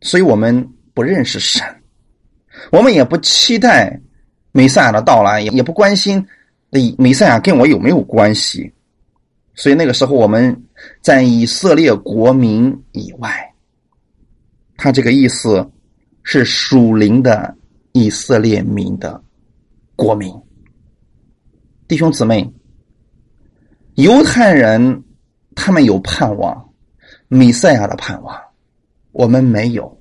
[0.00, 1.62] 所以我们不认识神，
[2.70, 4.00] 我们也不期待
[4.52, 6.26] 弥赛亚的到来，也也不关心
[6.98, 8.72] 弥赛亚跟我有没有关系，
[9.54, 10.64] 所以那个时候我们
[11.00, 13.54] 在以色列国民以外，
[14.76, 15.66] 他这个意思
[16.22, 17.56] 是属灵的
[17.92, 19.22] 以色列民的
[19.94, 20.30] 国民，
[21.88, 22.52] 弟兄姊妹。
[23.96, 25.04] 犹太人，
[25.54, 26.68] 他们有盼望，
[27.28, 28.38] 弥赛亚的盼望，
[29.12, 29.98] 我们没有，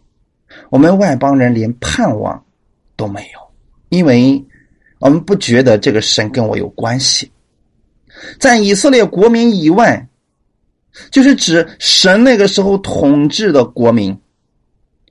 [0.69, 2.43] 我们外邦人连盼望
[2.97, 3.39] 都没有，
[3.87, 4.45] 因为
[4.99, 7.31] 我们不觉得这个神跟我有关系。
[8.37, 10.09] 在以色列国民以外，
[11.09, 14.19] 就是指神那个时候统治的国民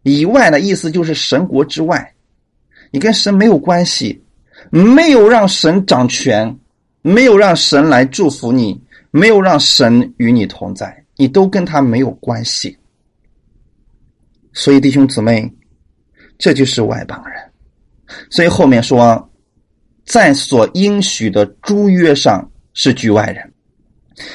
[0.02, 2.12] 以外的意思，就是神国之外，
[2.90, 4.22] 你跟神没有关系，
[4.68, 6.58] 没有让神掌权。
[7.06, 12.74] 没有让神来祝福你，没有让神与你同在，你都跟他没有关系。
[14.54, 15.52] 所以弟兄姊妹，
[16.38, 17.38] 这就是外邦人。
[18.30, 19.30] 所以后面说，
[20.06, 23.52] 在所应许的诸约上是局外人。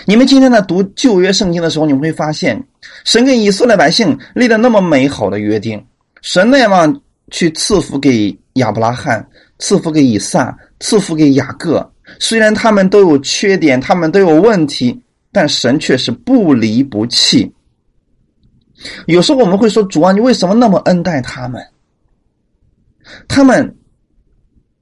[0.06, 2.64] 你们今天在读旧约圣经的时候，你们会发现，
[3.04, 5.84] 神跟以色列百姓立了那么美好的约定，
[6.22, 7.02] 神那样
[7.32, 9.28] 去赐福给亚伯拉罕，
[9.58, 11.92] 赐福给以撒，赐福给雅各。
[12.18, 15.00] 虽然他们都有缺点，他们都有问题，
[15.32, 17.54] 但神却是不离不弃。
[19.08, 21.62] 有时候我们会说：“主啊，你为什么那么恩待他们？
[23.28, 23.76] 他们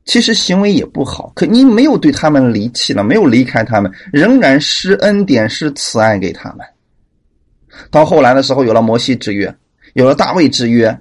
[0.06, 6.66] 其实行为也不好，可你没有对他们离弃了，没有离开他们，仍然施恩典、施慈爱给他们。
[7.90, 9.54] 到后来的时候，有了摩西之约，
[9.94, 11.00] 有了大卫之约，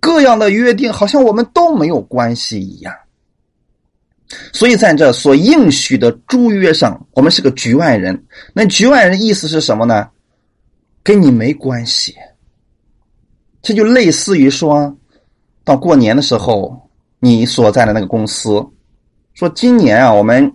[0.00, 2.94] 各样的约定，好像我们都没有关系一样。
[4.52, 8.26] 所以在这所应许的诸约上，我们是个局外人。
[8.52, 10.08] 那局外人意思是什么呢？
[11.02, 12.14] 跟你没关系，
[13.62, 14.94] 这就类似于说，
[15.64, 18.62] 到过年的时候，你所在的那个公司，
[19.32, 20.52] 说今年啊，我们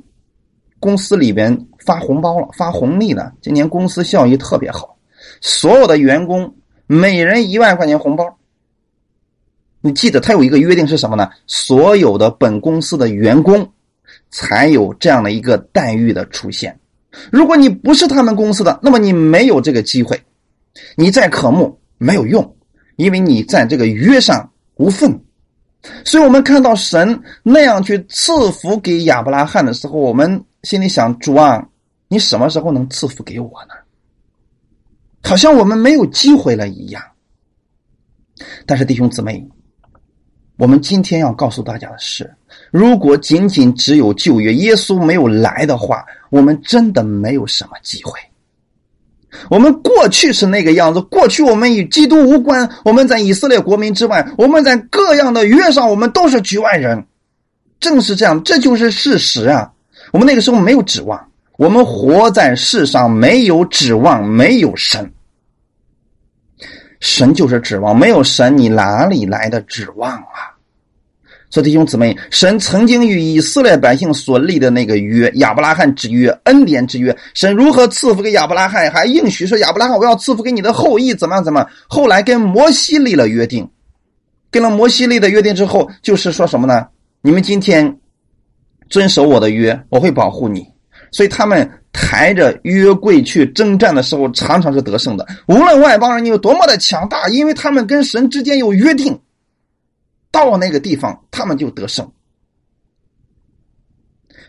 [0.80, 4.96] 公司里边发红包了，发红利了，今年公司效益特别好，
[5.42, 6.56] 所有的员工
[6.86, 8.38] 每人一万块钱红包。
[9.86, 11.30] 你记得他有一个约定是什么呢？
[11.46, 13.70] 所有的本公司的员工
[14.32, 16.80] 才有这样的一个待遇的出现。
[17.30, 20.24] 如果你不是他们公司的，那么你没有这个机会。
[20.96, 22.56] 你再渴慕没有用，
[22.96, 25.22] 因为你在这个约上无份。
[26.06, 31.68] 所以我们看到神那样去赐福给亚伯拉罕的时候，我们心里想：主啊，
[32.08, 33.76] 你什么时候能赐福给我呢？
[35.24, 37.04] 好像我们没有机会了一样。
[38.66, 39.48] 但是弟兄姊妹，
[40.58, 42.32] 我们今天要告诉大家的是：
[42.72, 48.20] 如果仅仅只有旧约，耶稣没有来的话，我们真的没有什么机会。
[49.50, 57.04] 我们过去是那个样子，过去我们与基督无关，我们在以色列国民之外，我们在各样的约上，我们都是局外人。
[57.80, 59.72] 正是这样，这就是事实啊！
[60.12, 61.20] 我们那个时候没有指望，
[61.58, 65.12] 我们活在世上没有指望，没有神。
[67.04, 70.56] 神就是指望，没有神，你哪里来的指望啊？
[71.50, 81.44] 所以弟兄姊妹，神曾经与以色列百姓所立的那个约，亚伯拉罕之约、恩典之约，神如何赐福给亚伯拉罕，还应许说亚伯拉罕，我要赐福给你的后裔，怎么样？
[81.44, 81.68] 怎么？
[81.90, 83.70] 后来跟摩西立了约定，
[84.50, 86.88] 跟了摩西立的约定之后，就是说什么呢？
[87.22, 88.00] 你们今天
[88.90, 90.73] 遵守我的约，我会保护你。
[91.14, 95.26] 所以他们抬着约柜去征战的时候，常常是得胜的。
[95.48, 99.18] 无论外邦人有多么的强大，因为他们跟神之间有约定。
[100.32, 102.12] 到那个地方，他们就得胜。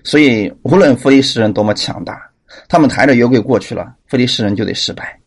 [0.03, 2.19] 所以，无论菲利士人多么强大，
[2.71, 5.21] 他们抬着约柜过去了，菲利士人就得失败。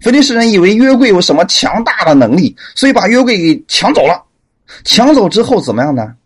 [0.00, 4.20] 菲利士人以为约柜有什么强大的能力，所以把约柜给抢走了。
[4.84, 6.16] 抢走之后怎么样呢？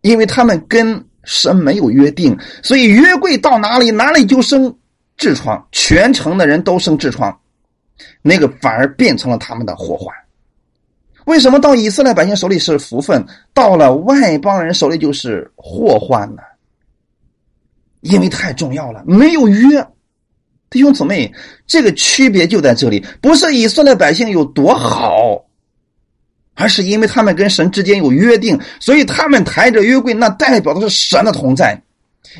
[0.00, 4.74] 因为他们跟神没有约定，所以约柜到哪里，哪里就生
[5.18, 7.40] 痔疮，全城的人都生痔疮，
[8.22, 10.14] 那个反而变成了他们的祸患。
[11.26, 16.42] 为什么到以色列百姓手里是福分，到了外邦人手里就是祸患呢？
[18.00, 19.86] 因为太重要了，没有约。
[20.68, 21.32] 弟兄姊妹，
[21.66, 25.44] 这个区别就在这里，不是以色列百姓有多好，
[26.62, 31.76] 而是因为他们跟神之间有约定，所以他们抬着约柜，那代表的是神的同在。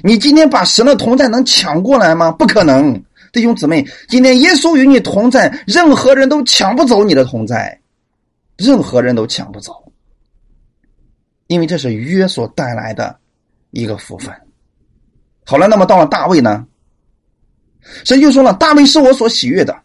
[0.04, 2.30] 你今天把神的同在能抢过来吗？
[2.30, 3.02] 不可能。
[3.32, 7.80] 弟兄姊妹，今天耶稣与你同在，任何人都抢不走你的同在。
[8.56, 9.92] 任何人都抢不走，
[11.48, 13.18] 因为这是约所带来的
[13.72, 14.32] 一个福分。
[15.44, 16.64] 好了，那么到了大卫呢？
[18.04, 19.76] 神就说了：“大卫是我所喜悦的，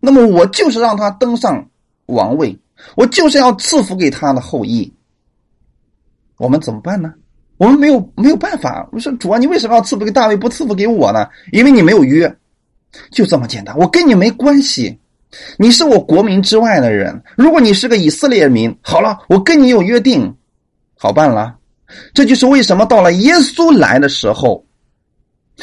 [0.00, 1.68] 那么我就是让他登上
[2.06, 2.58] 王位，
[2.96, 4.92] 我就是要赐福给他的后裔。”
[6.36, 7.14] 我们怎么办呢？
[7.56, 8.88] 我们没有没有办法。
[8.92, 11.28] 我说主啊，你为什么要赐福给大卫，不赐福给我呢？
[11.52, 12.36] 因为你没有约，
[13.10, 13.76] 就这么简单。
[13.78, 14.98] 我跟你没关系。
[15.56, 20.32] 你是我国民之外的人，如果你是个以色列民，好了，我跟你有约定，
[20.96, 21.56] 好办了。
[22.12, 24.64] 这就是为什么到了耶稣来的时候，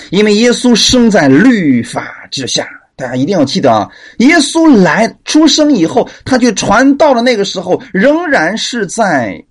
[0.09, 2.67] 因为耶稣生在律法之下，
[3.01, 9.43] 大家一定要记得啊，耶稣来出生以后，他就传到了那个时候，仍然是在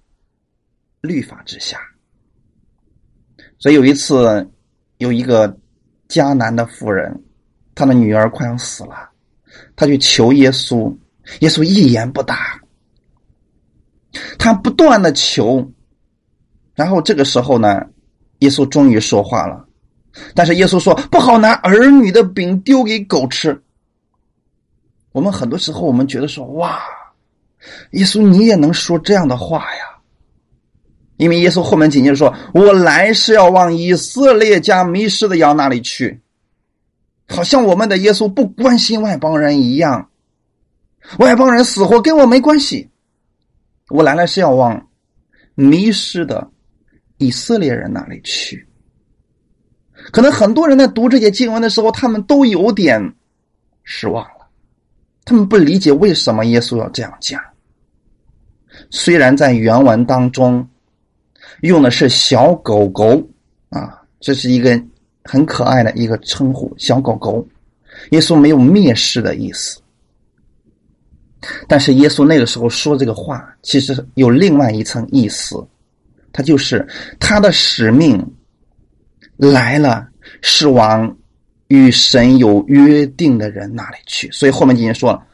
[1.01, 1.81] 律法之下。
[3.59, 4.49] 所以有一次，
[4.99, 5.59] 有一个
[6.09, 7.25] 迦南的妇人，
[7.75, 9.11] 她的女儿快要死了。
[9.75, 10.97] 他去求耶稣，
[11.41, 12.61] 耶稣一言不答。
[14.39, 15.73] 他不断的求，
[16.75, 17.81] 然后这个时候呢，
[18.39, 19.67] 耶稣终于说话了。
[20.35, 23.63] 但是耶稣说：“不好拿儿女的饼丢给狗吃。”
[25.13, 26.81] 我们很多时候我们觉得说：“哇，
[27.93, 29.85] 耶稣你也能说这样的话呀？”
[31.17, 36.21] 因为耶稣后面紧接着说：“我来是要往以色列家迷失的羊那里去。”
[37.29, 40.11] 好像我们的耶稣不关心外邦人一样，
[41.19, 42.89] 外邦人死活跟我没关系。
[43.89, 44.89] 我来了是要往
[45.55, 46.51] 迷失的
[47.19, 48.67] 以色列人那里去。
[50.13, 53.15] 可能很多人在读这些经文的时候，他们都有点
[53.85, 54.47] 失望了，
[55.25, 57.41] 他们不理解为什么耶稣要这样讲。
[58.91, 60.67] 虽然在原文当中
[61.63, 63.23] 用的是小狗狗
[63.69, 64.83] 啊，这是一个
[65.25, 67.47] 很可爱的一个称呼，小狗狗。
[68.11, 69.79] 耶稣没有蔑视的意思，
[71.69, 75.57] 但是耶稣那个时候说这个话，其实有另外一层意思，
[76.33, 76.87] 他就是
[77.19, 78.25] 他的使命
[79.41, 80.07] 来了，
[80.43, 81.17] 是往
[81.69, 84.31] 与神有约定的人那里去。
[84.31, 85.27] 所以后面经说了，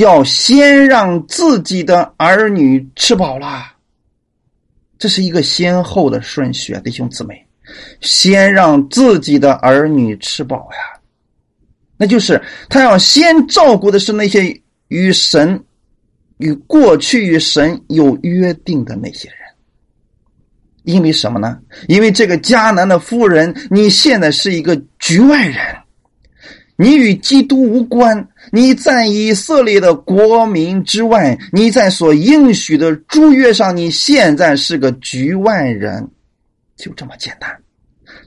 [0.00, 3.72] 要先让自己的儿女吃饱了，
[4.98, 7.46] 这是一个先后的顺序啊，弟兄姊妹，
[8.00, 11.00] 先让自己的儿女吃饱呀。
[11.96, 15.62] 那就是他要先照顾的是那些与神、
[16.38, 19.38] 与过去与神有约定的那些人，
[20.84, 21.58] 因为什么呢？
[21.88, 25.56] 因为这个迦南的夫人，你现在是一个局外人，
[26.76, 36.06] 你与基督无关，你在以色列的国民之外，你在所应许的诸约上，你现在是个局外人，
[36.76, 37.50] 就这么简单。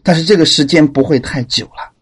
[0.01, 1.93] 但是这个时间不会太久了。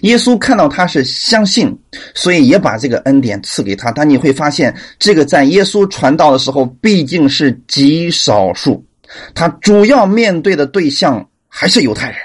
[0.00, 1.74] 耶稣看到他是相信，
[2.14, 3.92] 所以也把这个恩典赐给他。
[3.92, 8.85] 但你会发现，这个在耶稣传道的时候，毕竟是极少数。
[9.34, 12.18] 他主要面对的对象还是犹太人，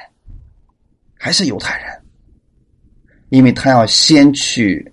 [1.15, 2.02] 还是犹太人，
[3.30, 4.91] 因为他要先去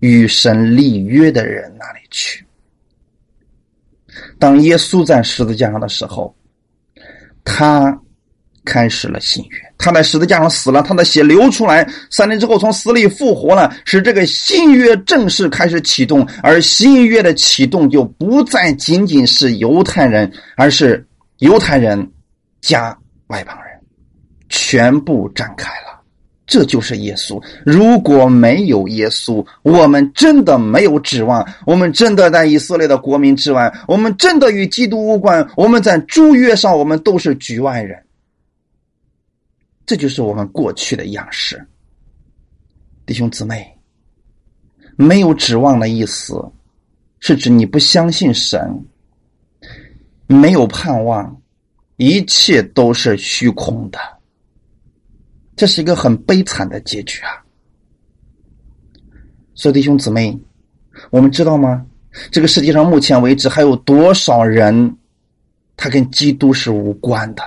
[0.00, 2.44] 与神立约的人那里去。
[4.38, 6.34] 当耶稣在十字架上的时候，
[7.44, 8.00] 他
[8.64, 9.69] 开始了新约。
[9.80, 16.26] 他在十字架上死了，他的血流出来，三年之后从死里复活了，使这个新约正式开始启动。
[16.42, 21.04] 而新约的启动就不再仅仅是犹太人，而是
[21.38, 22.10] 犹太人
[22.60, 22.96] 加
[23.28, 23.80] 外邦人，
[24.48, 26.00] 全部展开了。
[26.46, 27.40] 这就是耶稣。
[27.64, 31.46] 如果没有耶稣，我们真的没有指望。
[31.64, 35.48] 我们真的在以色列的国民之外，我们真的与基督无关。
[35.56, 37.96] 我们在诸约上，我们都是局外人。
[39.90, 41.66] 这就是我们过去的样式，
[43.04, 43.76] 弟兄姊妹，
[44.94, 46.40] 没有指望的意思，
[47.18, 48.84] 是指你不相信神，
[50.28, 51.42] 没有盼望，
[51.96, 53.98] 一切都是虚空的，
[55.56, 57.42] 这是一个很悲惨的结局啊！
[59.56, 60.38] 所以弟兄姊妹，
[61.10, 61.84] 我们知道吗？
[62.30, 64.96] 这个世界上目前为止还有多少人，
[65.76, 67.42] 他跟基督是无关的？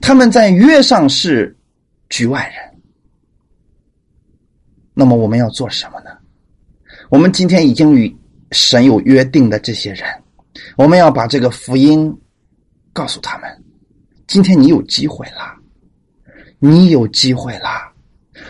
[0.00, 1.56] 他们在约上是
[2.08, 2.80] 局外人，
[4.94, 6.10] 那么我们要做什么呢？
[7.08, 8.14] 我们今天已经与
[8.50, 10.06] 神有约定的这些人，
[10.76, 12.14] 我们要把这个福音
[12.92, 13.50] 告诉他们。
[14.26, 15.56] 今天你有机会了，
[16.58, 17.92] 你有机会了。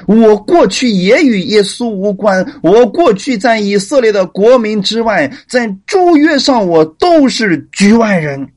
[0.07, 8.49] 我过去也与耶稣无关，我过去在以色列的国民之外，在诸约上我都是局外人。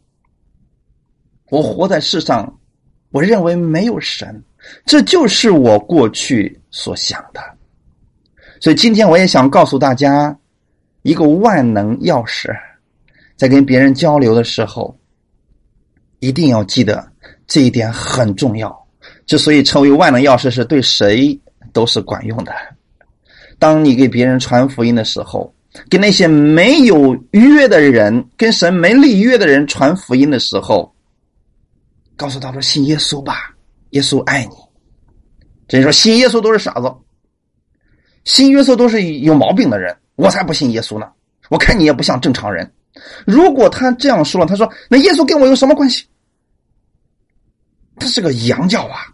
[1.50, 2.60] 我活在世上。
[3.12, 4.44] 我认为没有神，
[4.86, 7.40] 这就是我过去所想的。
[8.60, 10.38] 所以今天我也想告诉大家
[11.04, 12.54] 一个万能钥匙，
[13.38, 14.94] 在跟别人交流的时候，
[16.20, 17.08] 一定要记得
[17.48, 18.86] 这一点很重要。
[19.26, 21.40] 之所以称为万能钥匙，是对谁
[21.72, 22.52] 都是管用的。
[23.58, 25.54] 当你给别人传福音的时候，
[25.90, 30.94] 给那些没有约的人、跟神没立约的人传福音的时候。
[32.16, 33.56] 告诉他说：“信耶稣吧，
[33.92, 34.56] 耶稣爱你。”
[35.68, 36.94] 这说信耶稣都是傻子，
[38.24, 41.08] 信耶稣都是有毛病的人，我才不信耶稣呢！
[41.50, 42.72] 我看你也不像正常人。
[43.26, 46.06] 如果他这样说了，他说：“那耶稣跟我有什么关系？”
[47.98, 49.08] 他是个洋教啊！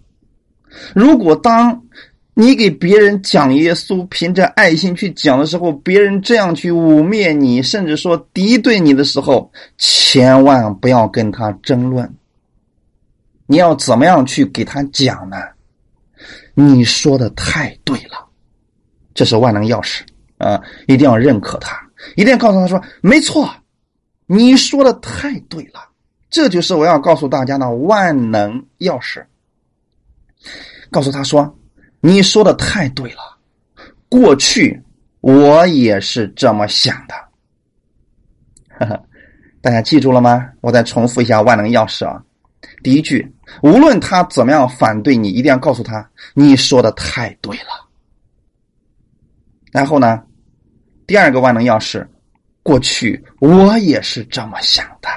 [0.95, 1.83] 如果当
[2.33, 12.11] 你给别人讲耶稣，凭着爱心去讲的时候，别人这样去污蔑你，甚至说敌对你的时候，千万不要跟他争论。
[13.51, 15.35] 你要怎么样去给他讲呢？
[16.53, 18.25] 你说的太对了，
[19.13, 20.03] 这是万能钥匙
[20.37, 20.57] 啊！
[20.87, 21.77] 一定要认可他，
[22.15, 23.53] 一定要告诉他说：“没错，
[24.25, 25.81] 你说的太对了。”
[26.31, 29.21] 这就是我要告诉大家的万能钥匙。
[30.89, 31.53] 告诉他说
[31.99, 33.37] ：“你说的太对了，
[34.07, 34.81] 过去
[35.19, 37.15] 我也是这么想的。”
[38.79, 39.03] 哈哈，
[39.59, 40.47] 大家记住了吗？
[40.61, 42.23] 我再重复一下万能钥匙啊！
[42.83, 43.33] 第一句。
[43.61, 47.87] 无论他怎么样反对你，一定要告诉他你说的太对了。
[49.71, 50.23] 然后呢，
[51.05, 52.07] 第二个万能钥匙，
[52.63, 55.09] 过去我也是这么想的。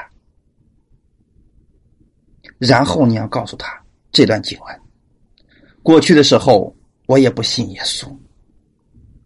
[2.59, 3.73] 然后你要告诉他
[4.11, 4.81] 这段经文。
[5.83, 6.75] 过去的时候，
[7.07, 8.07] 我也不信耶稣，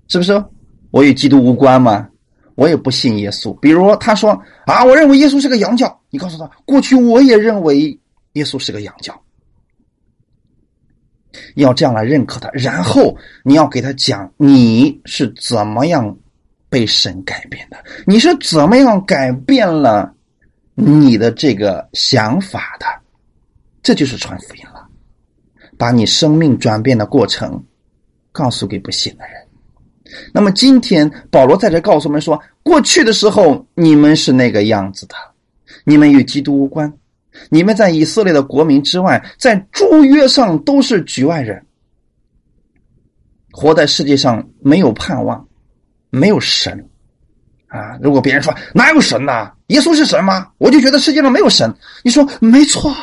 [0.09, 0.45] 是不是？
[0.91, 2.09] 我与基督无关吗？
[2.57, 3.57] 我也不信耶稣。
[3.61, 4.31] 比如他说
[4.67, 7.97] 啊，我认为耶稣是个洋教，你告诉他，过去我也认为
[8.39, 9.21] 耶稣是个洋教。
[11.57, 13.15] 要这样来认可他，然后
[13.45, 16.17] 你要给他讲你是怎么样
[16.71, 17.77] 被神改变的，
[18.07, 20.13] 你是怎么样改变了
[20.75, 22.87] 你的这个想法的，
[23.83, 24.89] 这就是传福音了。
[25.77, 27.63] 把你生命转变的过程
[28.33, 29.35] 告诉给不信的人。
[30.33, 35.15] 那么今天保罗在这告诉我们说，过去的时候你们是那个样子的，
[35.85, 36.93] 你们与基督无关，
[37.51, 41.65] 你们在以色列的国民之外，在诸约上都是局外人，
[43.51, 45.47] 活在世界上没有盼望，
[46.11, 46.89] 没有神
[47.67, 47.99] 啊！
[48.01, 49.53] 如果别人说哪有神呐？
[49.69, 50.49] 耶稣是神吗？
[50.59, 51.75] 我就觉得世界上没有神。
[52.03, 52.95] 你说没错，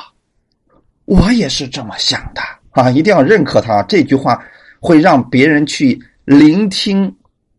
[1.06, 2.42] 我也是这么想的。
[2.72, 4.44] 啊，一定要认可他这句话，
[4.80, 7.16] 会让别人去聆听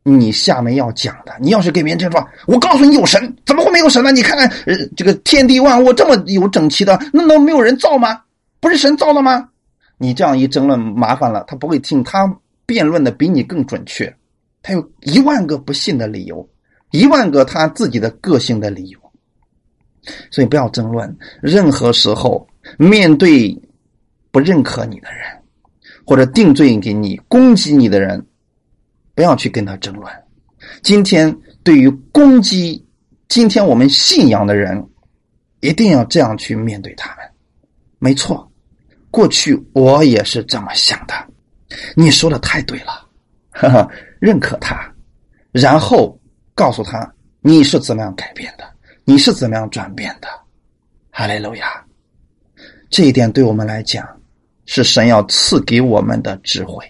[0.08, 1.34] 你下面要讲的。
[1.40, 4.12] 你要是给别人这样说，我告诉你有神，怎么会没有神呢？
[4.12, 8.22] 你看看，呃，这个天地万物这么有整齐的，那能没有人造吗？
[8.60, 9.48] 不是神造的吗？
[9.98, 12.32] 你这样一争论，麻烦了，他不会听，他
[12.64, 14.14] 辩论的比你更准确，
[14.62, 16.48] 他有一万个不信的理由，
[16.90, 18.98] 一万个他自己的个性的理由，
[20.30, 21.16] 所以不要争论。
[21.42, 22.46] 任何时候
[22.78, 23.60] 面对。
[24.32, 25.20] 不认可你的人，
[26.04, 28.22] 或者定罪给你、攻击你的人，
[29.16, 30.06] 不要去跟他争论。
[30.82, 32.86] 今天对于攻击
[33.28, 34.88] 今天我们信仰的人，
[35.60, 37.26] 一定要这样去面对他们。
[37.98, 38.48] 没错，
[39.10, 41.14] 过去我也是这么想的。
[41.96, 43.08] 你说的太对了，
[43.50, 43.90] 哈哈，
[44.20, 44.94] 认可他，
[45.50, 46.16] 然后
[46.54, 48.64] 告诉他你是怎么样改变的，
[49.04, 50.28] 你是怎么样转变的。
[51.10, 51.84] 哈利路亚，
[52.90, 54.06] 这一点对我们来讲。
[54.68, 56.84] 是神要赐给我们的智慧。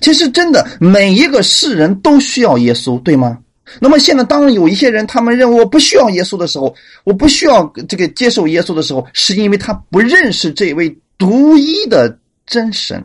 [0.00, 3.38] 其实，真的每一个世人都需要耶稣，对吗？
[3.80, 6.74] 那么现在，当有一些人他们认为我不需要耶稣的时候，
[7.04, 13.02] 我不需要这个接受耶稣的时候，是因为他不认识这位独一的真神，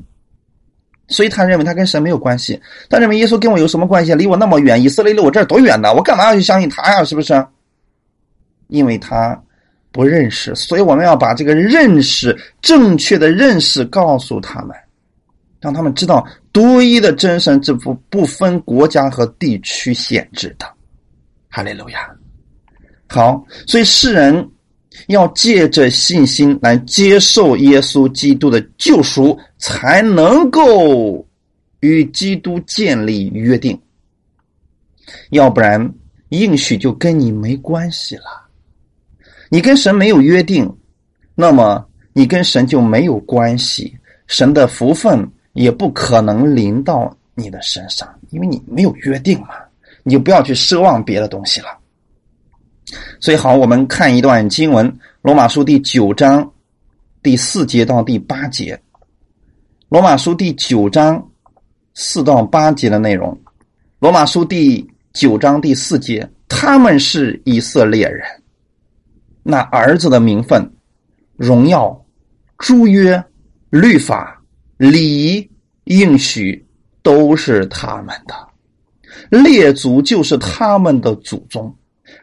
[1.07, 2.59] 所以他认为他跟神没有关系。
[2.89, 4.13] 他认为耶稣跟我有什么关系？
[4.15, 5.93] 离我那么远，以色列离我这儿多远呢？
[5.93, 7.03] 我干嘛要去相信他呀？
[7.03, 7.45] 是不是？
[8.67, 9.39] 因为他。
[9.91, 14.75] 不认识，所以我们要把这个认识正确的认识告诉他们，
[15.61, 20.65] 让他们知道独一的真神这不不分国家和地区限制的。
[21.49, 22.09] 哈利路亚。
[23.09, 24.49] 好，所以世人
[25.07, 31.27] 要借着信心来接受耶稣基督的救赎，才能够
[31.81, 33.77] 与基督建立约定，
[35.31, 35.93] 要不然
[36.29, 38.47] 应许就跟你没关系了。
[39.49, 40.73] 你跟神没有约定，
[41.35, 43.93] 那么你跟神就没有关系，
[44.27, 49.55] 神的福分也不可能临到你的身上，因为你没有约定嘛，
[50.03, 51.67] 你就不要去奢望别的东西了。
[53.21, 54.91] 所以好，我们看一段经文，
[55.21, 56.53] 《罗马书》第九章
[57.23, 58.75] 第四节到第八节，
[59.87, 61.25] 《罗马书》第九章
[61.93, 63.33] 四到八节的内容，
[63.99, 68.21] 《罗马书》第九章第四节，他们是以色列人。
[69.41, 70.69] 那儿子的名分、
[71.37, 72.05] 荣耀、
[72.57, 73.23] 诸约、
[73.69, 74.34] 律法、
[74.77, 75.49] 礼仪、
[75.85, 76.65] 应许，
[77.01, 78.35] 都是他们的
[79.29, 81.73] 列祖，就是他们的祖宗。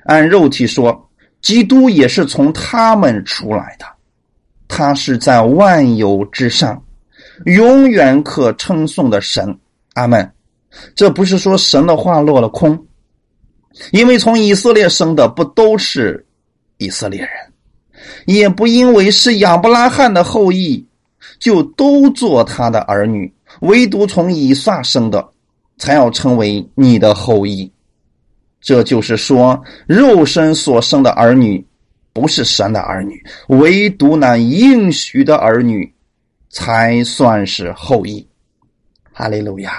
[0.05, 3.87] 按肉体说，基督也是从他们出来的。
[4.69, 6.83] 他是在万有之上，
[7.47, 9.59] 永远可称颂的神。
[9.95, 10.33] 阿门。
[10.95, 12.87] 这不是说神的话落了空，
[13.91, 16.27] 因为从以色列生的不都是。
[16.79, 17.31] 以色列人
[18.27, 20.85] 也不因为是亚伯拉罕的后裔，
[21.43, 25.29] 就都做他的儿女，唯独从以撒生的，
[25.77, 27.69] 才要成为你的后裔。
[28.61, 31.67] 这就是说，肉身所生的儿女
[32.13, 35.93] 不是神的儿女，唯独那应许的儿女
[36.49, 38.25] 才算是后裔。
[39.13, 39.73] 哈利路亚！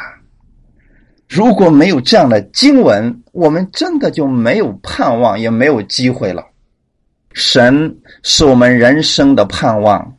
[1.29, 6.45] 如果没有这样的经文，我们真的就没有盼望，也没有机会了。
[7.31, 10.13] 神是我们人生的盼望，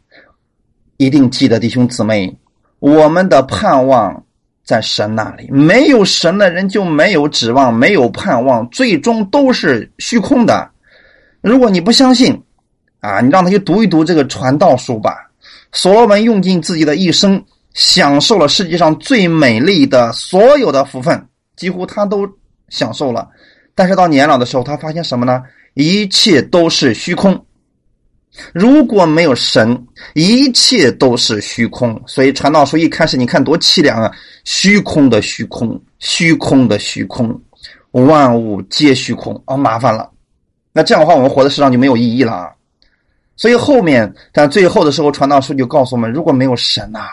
[0.96, 2.36] 一定记得弟兄姊妹，
[2.78, 4.24] 我们的盼望
[4.64, 5.48] 在神那里。
[5.50, 10.70] 没有神的人就没有指望，没有盼望，最终都是虚空的。
[11.40, 12.40] 如果你不相信，
[13.00, 15.30] 啊，你让他去读一读这个传道书吧。
[15.72, 21.26] 所罗门用尽自己的一生，享受了世界上最美丽的所有的福分，
[21.56, 22.28] 几乎他都
[22.68, 23.28] 享受了。
[23.74, 25.42] 但是到年老的时候，他发现什么呢？
[25.74, 27.44] 一切都是虚空，
[28.52, 32.00] 如果没有神，一切都是虚空。
[32.06, 34.10] 所以传道书一开始，你看多凄凉啊！
[34.44, 37.40] 虚空的虚空，虚空的虚空，
[37.92, 39.40] 万物皆虚空。
[39.46, 40.10] 哦，麻烦了。
[40.72, 42.50] 那这样的话，我们活在世上就没有意义了啊。
[43.36, 47.06] 所以后面在最后的时候，传道书就告诉我们：如果没有神呐，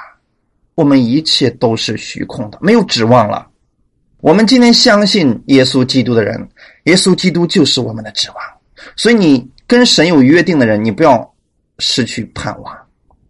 [0.75, 3.47] 我们一切都是虚空的，没有指望了。
[4.21, 6.47] 我们今天相信耶稣基督的人，
[6.83, 8.37] 耶稣基督就是我们的指望。
[8.95, 11.33] 所以你跟神有约定的人，你不要
[11.79, 12.77] 失去盼望，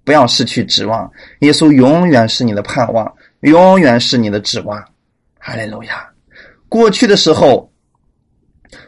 [0.04, 1.08] 不要失去指望。
[1.42, 4.84] 耶稣永远是你的盼望，永远是你的指望。
[5.38, 6.04] 哈利路亚！
[6.68, 7.72] 过去的时候，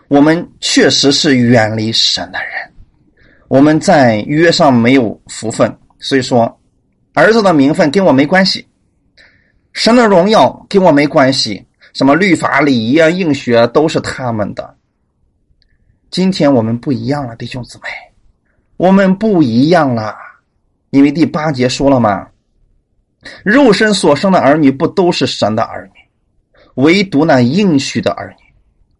[0.07, 2.73] 我们确实是远离神的人。
[3.49, 6.59] 我们在约上没有福分，所以说，
[7.13, 8.67] 儿子的名分跟我没关系，
[9.73, 14.75] 神的荣耀跟我没关系，什么律法礼仪啊、应许啊，都是他们的。
[16.13, 17.89] 今天我们不一样了，弟兄姊妹，
[18.77, 20.15] 我们不一样了，
[20.91, 22.27] 因为第八节说了嘛，
[23.43, 25.99] 肉身所生的儿女不都是神的儿女，
[26.75, 28.43] 唯独那应许的儿女，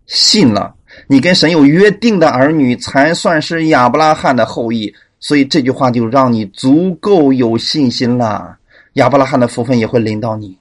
[0.08, 0.74] 信了。
[1.06, 4.92] 你跟神有约定的儿女，才算是亚伯拉罕的后裔。
[5.20, 8.58] 所以这句话就让你足够有信心了。
[8.94, 10.58] 亚伯拉罕的福分也会临到你，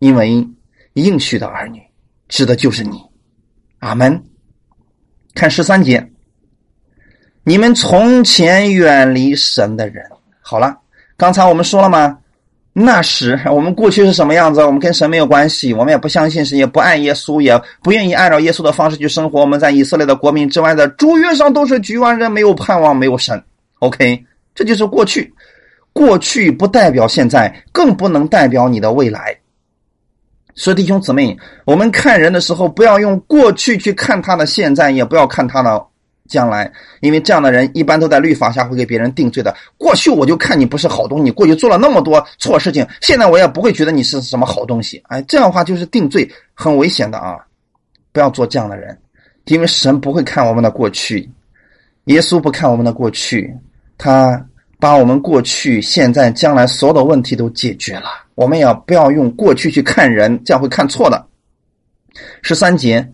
[0.00, 0.44] 因为
[0.94, 1.80] 应许的儿女
[2.26, 3.00] 指的就是你。
[3.78, 4.20] 阿门。
[5.34, 6.06] 看十三节，
[7.44, 10.04] 你们从前远离神的人，
[10.40, 10.78] 好了，
[11.16, 12.18] 刚才我们说了吗？
[12.74, 14.64] 那时我们过去是什么样子？
[14.64, 19.40] 我们跟神没有关系，我们也不相信神，也不爱耶稣，也不愿意按照耶稣的方式去生活。
[19.40, 23.42] 我们在以色列的国民之外的诸约上都是局外人，没有盼望，没有神。
[23.80, 24.24] OK，
[24.54, 25.34] 这就是过去。
[25.92, 29.36] 过去不代表现在，更不能代表你的未来。
[30.54, 35.86] 所以弟兄姊妹，我们看人的时候，不要用过去去看他的现在，也不要看他的。
[36.28, 39.54] 将来，因为这样的人一般都在律法下会给别人定罪的。
[39.76, 45.02] 过去我就看你不是好东西，过去做了那么多错事情，现在我也不会觉得你是什么好东西。
[45.08, 47.36] 哎，这样的话就是定罪，很危险的啊！
[48.12, 48.96] 不要做这样的人，
[49.46, 51.28] 因为神不会看我们的过去，
[52.04, 53.52] 耶稣不看我们的过去，
[53.98, 54.42] 他
[54.78, 58.21] 把我们过去、现在、将来所有的问题都解决了。
[58.34, 61.26] 我们也不要用过去去看人，这样会看错的。
[62.42, 63.12] 十三节。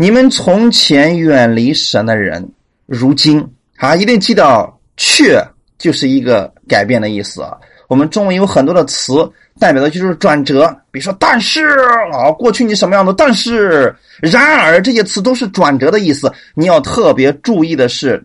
[0.00, 2.48] 你们从前远离神的人，
[2.86, 3.44] 如今
[3.78, 5.44] 啊，一定记得“却”
[5.76, 7.58] 就是一个改变的意思啊。
[7.88, 10.68] 我们中文有很多的词，代表的就是转折。
[10.92, 11.66] 比如说“但是”
[12.14, 13.12] 啊，过去你什么样的？
[13.12, 16.32] 但是、然而这些词都是转折的意思。
[16.54, 18.24] 你要特别注意的是，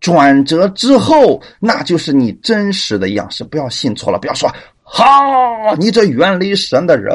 [0.00, 3.44] 转折之后，那就是你真实的样式。
[3.44, 4.52] 不要信错了，不要说
[4.94, 7.14] “哈，你这远离神的人”。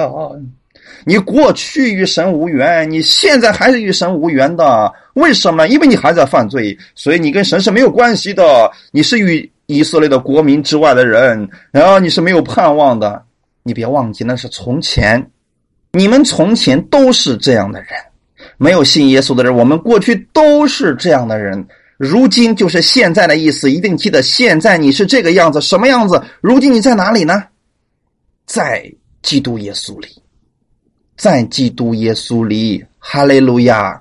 [1.05, 5.65] 你过去与神无缘，你现在还是与神无缘的，为什么？
[5.67, 8.69] 因为你还在犯罪，所以你跟神是没有关系的。
[8.91, 13.23] 你是与以色列的国民之外的人，然后你是没有盼望的。
[13.63, 15.29] 你别忘记，那是从前，
[15.93, 17.89] 你们从前都是这样的人，
[18.57, 21.65] 没有信耶稣的人，我们过去都是这样的人。
[21.97, 26.21] 如今就是现在的意思，一定记得，现在你是这个样子，什么样子？
[26.41, 27.45] 如今你在哪里呢？
[28.47, 28.91] 在
[29.21, 30.07] 基督耶稣里。
[31.15, 33.99] 在基督耶稣里，哈利路亚！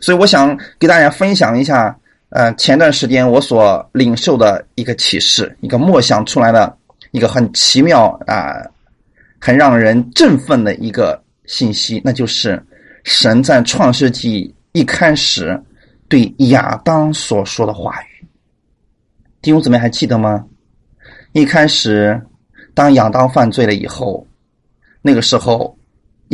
[0.00, 6.76] 所以我想给大家分享一下，呃，前段时间我所领受的一个启示，一个默想出来的
[7.10, 8.54] 一个很奇妙啊，
[9.40, 12.64] 很让人振奋的一个信息，那就是
[13.02, 15.60] 神在创世纪一开始
[16.08, 18.26] 对亚当所说的话语。
[19.40, 20.46] 弟兄姊妹还记得吗？
[21.32, 22.22] 一开始，
[22.74, 24.26] 当亚当犯罪了以后，
[25.00, 25.76] 那个时候。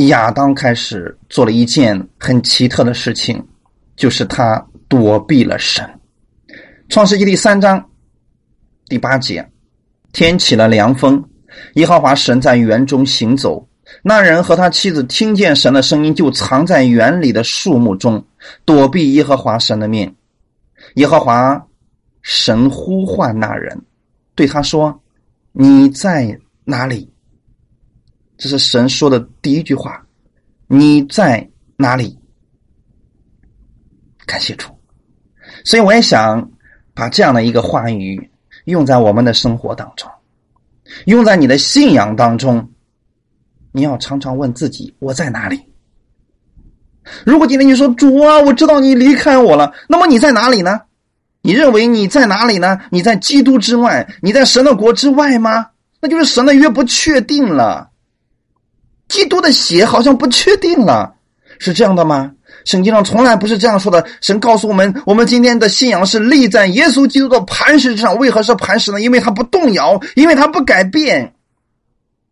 [0.07, 3.45] 亚当开始做了一件很奇特的事情，
[3.97, 5.85] 就是他躲避了神。
[6.89, 7.85] 创世纪第三章
[8.87, 9.45] 第八节，
[10.13, 11.29] 天起了凉风，
[11.75, 13.67] 耶和华神在园中行走。
[14.01, 18.25] 那人和他妻子听见神的声音，就藏在园里的树木中，
[18.65, 20.15] 躲避耶和华神的面。
[20.95, 21.67] 耶和华
[22.23, 23.83] 神呼唤那人，
[24.37, 25.01] 对他说
[25.61, 27.13] ：“你在哪里？”
[28.39, 30.01] 这是神说的第一句话，
[30.69, 32.17] 你在哪里？
[34.25, 34.69] 感谢主，
[35.65, 36.49] 所以我也想
[36.95, 38.31] 把这样的一个话语
[38.67, 40.09] 用在我们的生活当中，
[41.07, 42.71] 用在你的信仰当中。
[43.73, 45.61] 你要常常问自己：我在哪里？
[47.27, 50.83] 如果今天你说主啊，我知道你离开我了，那么你在哪里呢？
[51.43, 52.79] 你认为你在哪里呢？
[52.91, 54.07] 你在基督之外？
[54.21, 55.67] 你在神的国之外吗？
[56.01, 57.89] 那就是神的约不确定了。
[59.09, 61.15] 基督的血好像不确定了，
[61.59, 62.33] 是这样的吗？
[62.65, 64.05] 圣经上从来不是这样说的。
[64.21, 68.17] 神告诉我们，我们今天的信仰是立在耶稣基督的磐石之上。
[68.19, 69.01] 为何是磐石呢？
[69.01, 71.33] 因为它不动摇，因为它不改变。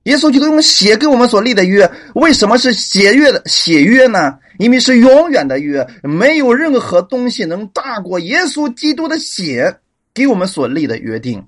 [0.07, 4.39] 耶稣基督用血给我们所立的约，为什么是血约的血约呢？
[4.59, 9.81] 因为是永远的约，没有任何东西能大过耶稣基督的血
[10.15, 11.45] 给我们所立的约定。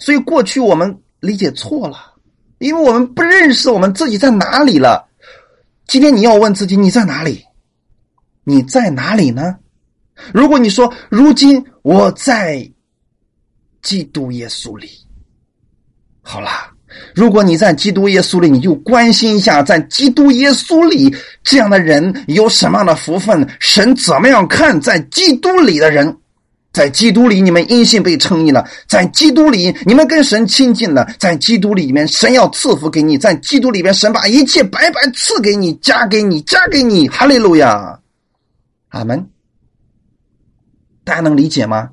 [0.00, 2.14] 所以过去我们理解错了，
[2.58, 5.08] 因为我们不认识我们自己在哪里了。
[5.86, 7.44] 今天你要问自己你在哪里？
[8.44, 9.56] 你在哪里呢？
[10.34, 12.68] 如果你说如今我在
[13.82, 14.90] 基督耶稣里，
[16.22, 16.72] 好啦，
[17.14, 26.16] 如果你在基督耶稣里，你就关心一下在基督耶稣里这样的人有什么样的福分，神怎么样看在基督里的人。
[26.72, 37.06] 在基督里，你们因信被称义了；在基督里，你们跟神亲近了；在基督里面，神要赐福给你；在基督里面，神把一切白白赐给你，加给你，加给你。
[37.10, 38.00] 哈利路亚，
[38.88, 39.28] 阿门。
[41.04, 41.90] 大家能理解吗？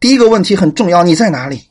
[0.00, 1.67] 第一个问题很重要，你在哪里？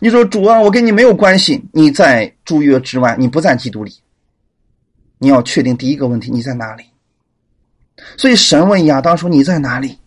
[0.00, 3.92] 你说主啊，我跟你没有关系，你在诸约之外，你不在基督里。
[5.18, 6.84] 你要确定第一个问题，你在哪里？
[8.16, 9.98] 所以神问亚当说：“你在哪里？”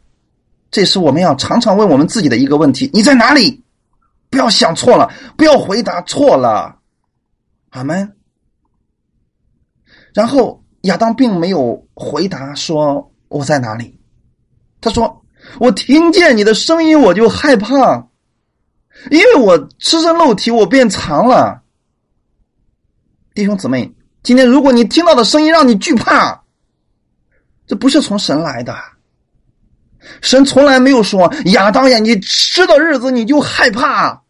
[0.72, 3.64] 这是我们要常常问我们自己的一个问题：你在哪里？
[4.30, 6.78] 不要想错了，不要回答错了。
[7.70, 8.12] 阿门。
[10.14, 13.98] 然后亚当并没有回答说我在哪里，
[14.82, 15.22] 他说
[15.60, 18.06] 我听见你的声音我就害怕，
[19.12, 21.62] 因为我赤身露体，我变长了。
[23.34, 23.94] 弟兄姊妹，
[24.24, 26.44] 今天如果你听到的声音让你惧怕，
[27.68, 28.76] 这不是从神来的。
[30.22, 34.22] 神从来没有说亚当呀，你吃的日子你就害怕，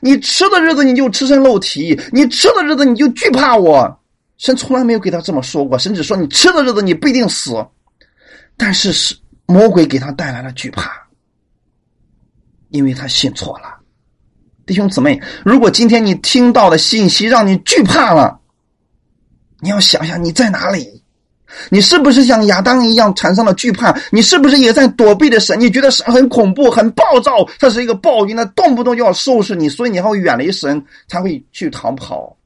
[0.00, 4.00] 你吃的日子你就赤身露体，你吃的日子你就惧怕我。
[4.36, 7.64] 神从来没有给他这么说过，神只说你吃的日子你不一定死，
[8.56, 10.90] 但是是魔鬼给他带来了惧怕，
[12.70, 13.73] 因为他信错了。
[14.66, 18.40] 弟兄姊妹，如果今天你听到的信息让你惧怕了，
[19.60, 21.02] 你要想想你在哪里。
[21.70, 23.96] 你是不是像亚当一样产生了惧怕？
[24.10, 25.60] 你是不是也在躲避着神？
[25.60, 32.36] 你觉得神很恐怖、很暴躁，他是一个暴君，他动不动就要收拾你，所以你还会远离神，才会去逃跑，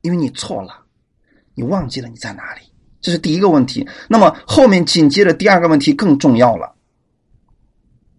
[0.00, 0.80] 因为你错了，
[1.54, 2.62] 你忘记了你在哪里。
[3.00, 3.86] 这是第一个问题。
[4.08, 6.74] 那么后面紧接着第二个问题更重要了。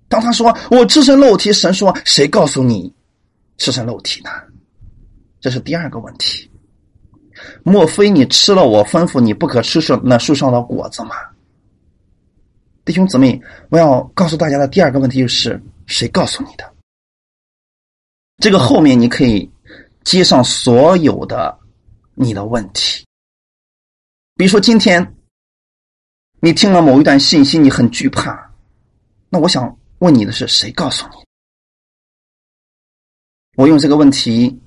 [0.07, 2.93] 当他说我赤身露体，神说谁告诉你
[3.57, 4.29] 赤身露体呢？
[5.39, 6.49] 这是第二个问题。
[7.63, 11.15] 莫非你吃了我吩咐你不可吃树那树上的果子吗？
[12.85, 13.39] 弟兄姊妹，
[13.69, 16.73] 我要告诉大家的第二个问题就是：谁告诉你的？
[18.37, 19.49] 这个后面你可以
[20.03, 21.57] 接上所有的
[22.15, 23.05] 你的问题。
[24.35, 25.15] 比如说，今天
[26.39, 28.51] 你听了某一段信息，你很惧怕，
[29.29, 31.30] 那我想问你的是：谁告诉你？
[33.55, 34.57] 我用这个问题。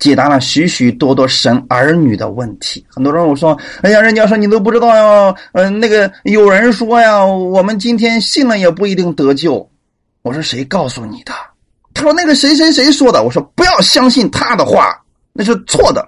[0.00, 2.84] 解答了许许多多神儿女的问题。
[2.90, 9.70] 很多人我说：“哎呀，人家说你都不知道呀。”嗯，那个有人说呀，我们今天信了也不一定得救。
[10.22, 11.32] 我说谁告诉你的？
[11.94, 13.22] 他说那个谁谁谁说的。
[13.22, 15.00] 我说不要相信他的话，
[15.32, 16.06] 那是错的。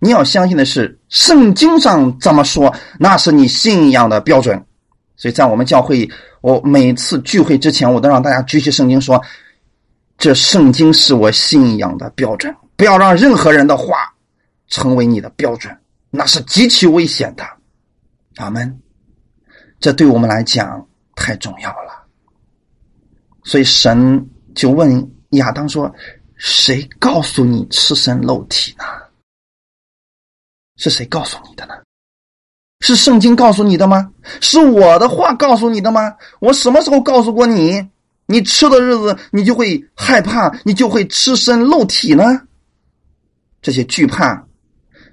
[0.00, 4.60] 你要相信的是圣经上怎么说，那是你信仰的标准。
[5.16, 6.06] 所以在我们教会，
[6.40, 9.22] 我每次聚会之前，我都让大家举起圣经说
[10.24, 14.10] ：“这圣经是我信仰的标准。”不要让任何人的话
[14.68, 15.78] 成为你的标准，
[16.10, 17.44] 那是极其危险的。
[18.36, 18.80] 阿门。
[19.78, 22.06] 这对我们来讲太重要了。
[23.42, 25.94] 所以神就问亚当说
[26.36, 28.84] ：“谁告诉你赤身露体呢？
[30.78, 31.74] 是谁告诉你的呢？
[32.80, 34.10] 是圣经告诉你的吗？
[34.40, 36.16] 是我的话告诉你的吗？
[36.40, 37.86] 我什么时候告诉过你？
[38.26, 42.24] 你吃的日子，你就会害怕，你就会赤身露体呢？”
[43.60, 44.46] 这些惧怕、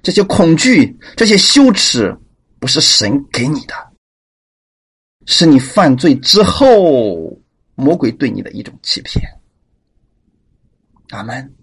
[0.02, 2.14] 这些恐惧、这些羞耻，
[2.58, 3.74] 不是神给你的，
[5.26, 7.40] 是你犯罪之后
[7.74, 9.24] 魔鬼对你的一种欺骗。
[11.10, 11.54] 阿门。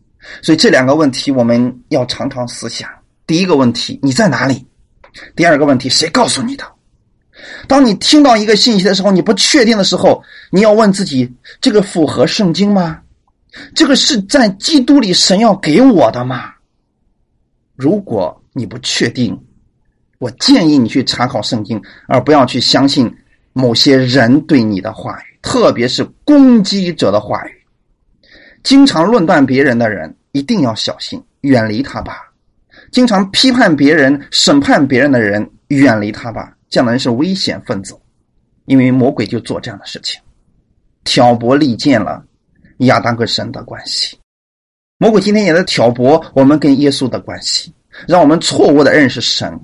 [0.42, 2.90] 所以这两个问题我们要常常思想：
[3.26, 4.68] 第一个问题，你在哪里？
[5.36, 6.66] 第二个问题，谁告诉你的？
[7.68, 11.32] 当你听到一个信息的时候，你不确定的时候，你要问自己：
[11.62, 13.00] 这个符合圣经吗？
[13.74, 16.54] 这个是在基督里神要给我的吗？
[17.76, 19.40] 如果你不确定，
[20.18, 23.12] 我建议你去查考圣经，而不要去相信
[23.54, 27.52] 某些人对你的话语，特别是攻击者的话语。
[28.64, 32.30] 经常论断别人的人，一定要小心，远离他吧。
[32.92, 36.54] 经常批判别人、审判别人的人，远离他吧。
[36.70, 37.98] 将来是危险分子，
[38.66, 40.22] 因为魔鬼就做这样的事情，
[41.04, 42.24] 挑拨离间了
[42.80, 44.18] 亚当跟神的关系。
[44.98, 47.74] 魔鬼今天也在挑拨我们跟耶稣的关系，
[48.08, 49.60] 让我们错误的认识神，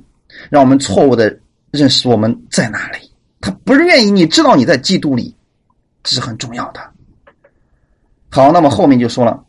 [0.49, 1.37] 让我们错误的
[1.71, 3.11] 认识我们在哪里。
[3.41, 5.35] 他不是愿意你知道你在基督里，
[6.03, 6.79] 这是很重要的。
[8.29, 9.43] 好，那么后面就说了，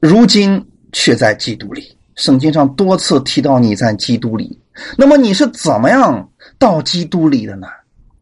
[0.00, 0.62] 如今
[0.92, 1.96] 却在基督里。
[2.14, 4.60] 圣经上多次提到你在基督里，
[4.98, 6.28] 那么你是怎么样
[6.58, 7.66] 到基督里的呢？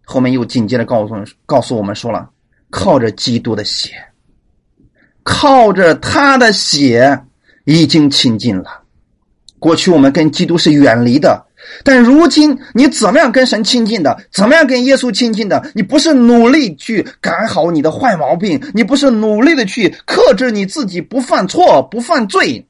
[0.04, 1.14] 后面又紧接着告诉
[1.46, 2.28] 告诉我们说了，
[2.70, 3.90] 靠着基督的血。
[5.22, 7.20] 靠着他的血
[7.64, 8.80] 已经亲近了。
[9.58, 11.44] 过去我们跟基督是远离的，
[11.84, 14.16] 但如今你怎么样跟神亲近的？
[14.32, 15.70] 怎么样跟耶稣亲近的？
[15.74, 22.66] 你不是努力去改好你的坏毛病，你不是努力的去克制你自己不犯错不犯罪，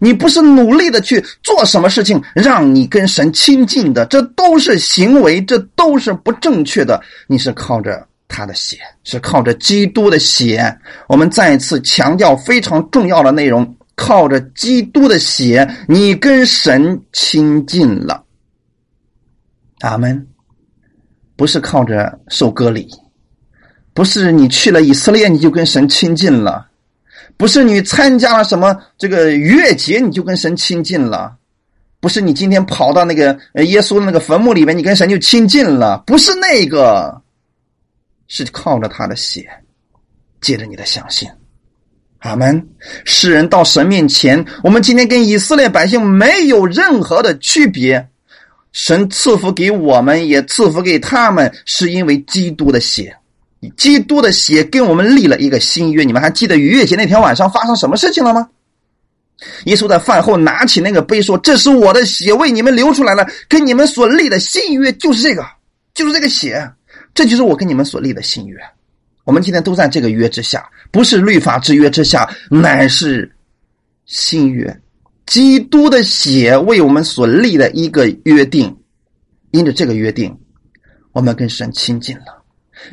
[0.00, 7.00] 你不是努力的去做什么事情让你跟神亲近的，这都是行为，这都是不正确的。
[7.26, 8.06] 你是靠着。
[8.28, 10.76] 他的血是靠着基督的血，
[11.08, 18.24] 我们再一次强调非常重要的内容：靠着基督的血，你跟神亲近了。
[19.82, 20.26] 阿门。
[21.36, 22.88] 不是靠着受割礼，
[23.94, 26.66] 不是你去了以色列你就跟神亲近了，
[27.36, 31.36] 不是你参加了什么这个月节你就跟神亲近了，
[32.00, 37.22] 不是你今天跑到那个耶稣的那个坟墓里面你跟神就亲近了，不是那个。
[38.28, 39.48] 是靠着他的血，
[40.40, 41.28] 借着你的相信，
[42.18, 42.68] 阿门。
[43.04, 48.08] 世人到神面前，我们今天跟以色列百姓没有任何的区别。
[48.72, 53.16] 神赐福给我们，也赐福给他们，是因为基督的血。
[53.76, 56.04] 基督的血跟我们立了一个新约。
[56.04, 58.48] 你们还记得逾越节那天晚上发生什么事情了吗？
[59.64, 63.26] 耶稣在饭后拿起那个杯说：“这是我的血，为你们流出来了。
[63.48, 65.44] 跟你们所立的新约就是这个，
[65.94, 66.70] 就是这个血。”
[67.14, 68.58] 这就是我跟你们所立的新约，
[69.24, 73.34] 我们今天都在这个约之下，不是律法之约之下，乃是
[74.04, 74.78] 新约，
[75.24, 78.76] 基督的血为我们所立的一个约定。
[79.52, 80.36] 因着这个约定，
[81.12, 82.35] 我们跟神亲近了，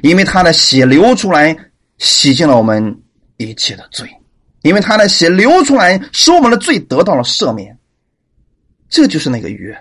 [0.02, 1.56] 因为他的血流出来，
[1.98, 3.02] 洗净了我们
[3.38, 4.08] 一切的罪；
[4.62, 7.78] 因为他的血流出来，使我们的罪得到了赦免。
[8.90, 9.78] 这就是那个约，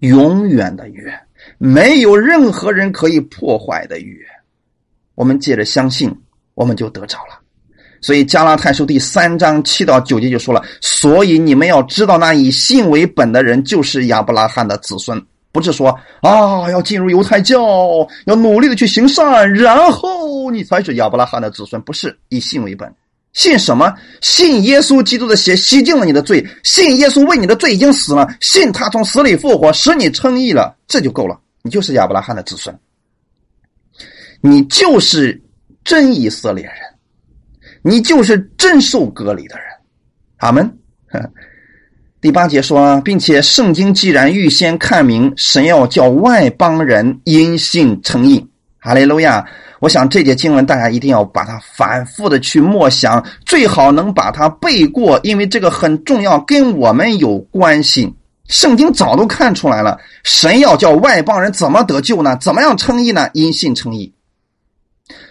[0.00, 1.12] 永远的约。
[1.58, 4.16] 没有任何人可以破坏的约，
[5.14, 6.12] 我们借着相信，
[6.54, 7.40] 我们就得着了。
[8.00, 15.24] 所以加拉太书第三章七到九节就说了：所以你们要知道，那以信为本的人就是亚伯拉罕的子孙，
[15.56, 15.88] 不是说
[16.20, 17.58] 啊要进入犹太教，
[18.26, 22.94] 要努力的去行善，然后你才是亚伯拉罕的子孙，不是以信为本。
[23.32, 23.94] 信什么？
[24.20, 31.40] 信耶稣基督的血洗净了你的罪，信耶稣为你的罪已经死了，信他从死里复活，使你称义了，这就够了。
[31.62, 32.78] 你就是亚伯拉罕的子孙，
[34.42, 35.42] 你就是
[35.84, 36.74] 真以色列人，
[37.80, 39.66] 你就是真受割礼的人。
[40.36, 40.78] 阿门。
[42.26, 48.44] 第八节说，并且圣经既然预先看明，神要叫外邦人因信称义。
[48.80, 49.46] 哈利路亚。
[49.78, 58.12] 我想这节经文大家一定要把它反复的去默想，最好能把它背过，因为这个很重要，跟我们有关系。
[58.48, 62.36] 圣经早都看出来了，神要叫外邦人怎么得救呢？
[62.40, 63.30] 怎么样称义呢？
[63.34, 64.12] 因信称义，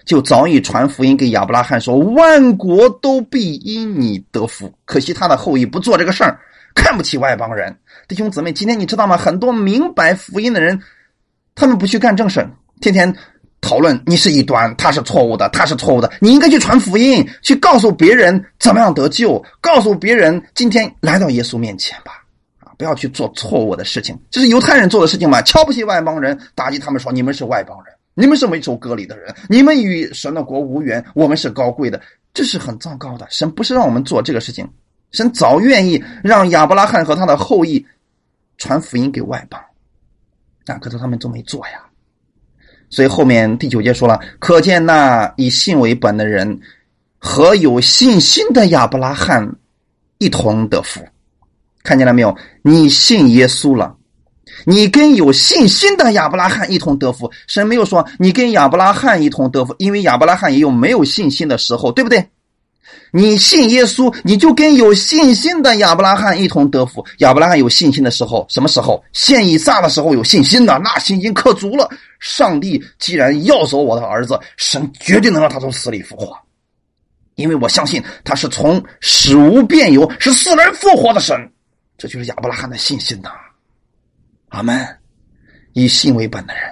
[0.05, 4.71] 就早已传福音给亚伯拉罕说，万国都必因你得福。
[4.85, 6.39] 可惜他的后裔不做这个事儿，
[6.75, 7.75] 看不起外邦人。
[8.07, 9.17] 弟兄姊妹，今天你知道吗？
[9.17, 10.79] 很多明白福音的人，
[11.55, 12.47] 他们不去干正事
[12.79, 13.15] 天天。
[13.61, 16.11] 讨论你是异端，他是错误的，他是错误的。
[16.19, 22.23] 你应该去传福音，去告诉别人怎么样得救，告诉别人今天来到耶稣面前吧。
[22.59, 25.41] 啊，不要去做错误的事情，这是犹太人做的事情嘛？
[25.41, 31.99] 瞧不起外邦人，打击他们说你们是外邦人，你们是没受割礼的人，你们与神的国无缘，我们是高贵的，
[32.35, 33.25] 这是很糟糕的。
[33.31, 34.69] 神不是让我们做这个事情，
[35.11, 37.85] 神早愿意让亚伯拉罕和他的后裔
[38.57, 39.61] 传福音给外邦，
[40.65, 41.81] 啊，可是他们都没做呀。
[42.89, 46.59] 所以后面第九节说了，可见那以信为本的人
[47.17, 49.55] 和有信心的亚伯拉罕
[50.19, 51.01] 一同得福，
[51.83, 52.35] 看见了没有？
[52.61, 53.95] 你信耶稣了，
[54.65, 57.29] 你跟有信心的亚伯拉罕一同得福。
[57.47, 62.29] 神没有说你跟亚伯拉罕一同得福，因为亚伯拉罕也有没有信心的时候，对不对？
[63.11, 67.05] 你信耶稣，你就跟有信心的亚伯拉罕一同得福。
[67.19, 69.03] 亚伯拉罕有信心的时候，什么时候？
[69.13, 71.89] 献以撒的时候有信心的，那信心可足了。
[72.19, 76.35] 上帝既然要走我的儿子，神绝对能让他从死里复活，
[77.35, 81.35] 因为我相信他是从死无变有，是死人复活的神。
[81.97, 83.29] 这就是亚伯拉罕的信心呐。
[84.49, 84.85] 阿门。
[85.77, 86.63] 以信为本的人，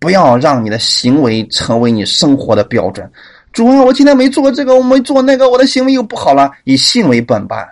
[0.00, 3.08] 不要让你的行为成为你生活的标准。
[3.54, 6.50] 主啊，我今天没做这个，我没做那个，我的行为又不好了。
[6.64, 7.68] 以信为本吧，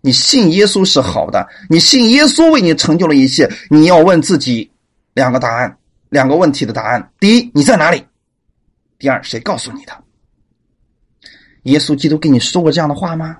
[0.00, 3.46] 你信耶稣是好的，你信耶稣为你成就了一切。
[3.68, 4.68] 你要问自己
[5.12, 5.76] 两个答案，
[6.08, 8.02] 两个问题的答案：第一，你在哪里？
[8.98, 9.92] 第二，谁告诉你的？
[11.64, 13.36] 耶稣基督跟你说过这样的话吗？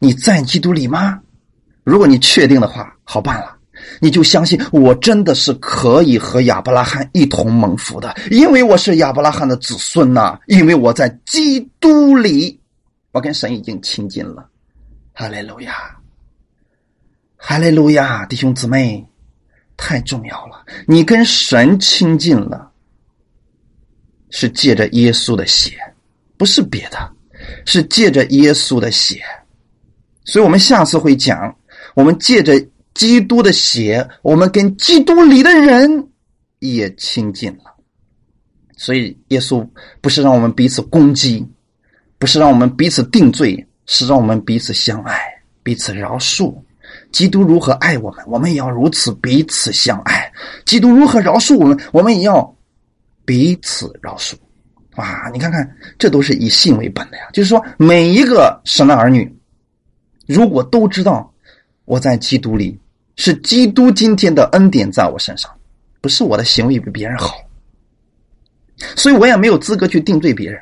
[0.00, 1.20] 你在基督里吗？
[1.84, 3.58] 如果你确定的话，好办了。
[4.00, 12.58] 你就相信我真的是可以和亚伯拉罕一同蒙福的，因为我是亚伯拉罕的子孙呐，因为我在基督里，
[13.12, 14.48] 我跟神已经亲近了。
[15.12, 15.74] 哈利路亚，
[17.36, 19.06] 哈利路亚，弟兄姊妹，
[19.76, 20.64] 太重要了！
[20.86, 22.70] 你跟神亲近了，
[24.30, 25.76] 是借着耶稣的血，
[26.36, 27.10] 不是别的，
[27.64, 29.22] 是借着耶稣的血。
[30.24, 31.54] 所以我们下次会讲，
[31.94, 32.54] 我们借着。
[32.94, 36.08] 基督的血，我们跟基督里的人
[36.58, 37.64] 也亲近了。
[38.76, 39.66] 所以，耶稣
[40.00, 41.46] 不是让我们彼此攻击，
[42.18, 45.18] 不是让我们彼此定罪，是让我们彼此相爱、
[45.62, 46.54] 彼此饶恕。
[47.12, 50.32] 基督如何爱我们，我们也要如此彼此相爱。
[50.66, 52.56] 基督如何饶恕我们，我们也要
[53.24, 54.34] 彼此饶恕。
[54.96, 57.24] 哇，你看看，这都是以信为本的呀。
[57.32, 59.32] 就是说，每一个神的儿女，
[60.26, 61.32] 如果都知道
[61.84, 62.78] 我在基督里。
[63.16, 65.50] 是基督今天的恩典在我身上，
[66.00, 67.36] 不是我的行为比别人好，
[68.96, 70.60] 所以我也没有资格去定罪别人，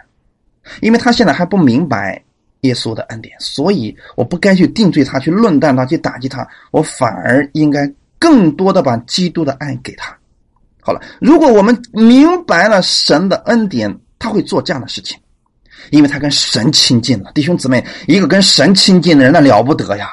[0.80, 2.22] 因为他现在还不明白
[2.62, 10.14] 耶稣的恩典，所以我不该去定罪他，去论断他，去打击他，我反而应该更多的把基督的爱给他。
[10.82, 15.16] 好了，如果我们明白了神的恩典，他会做这样的事情，
[15.90, 17.30] 因为他跟神亲近了。
[17.32, 20.10] 弟兄姊妹，一个跟神亲近的人那了不得呀，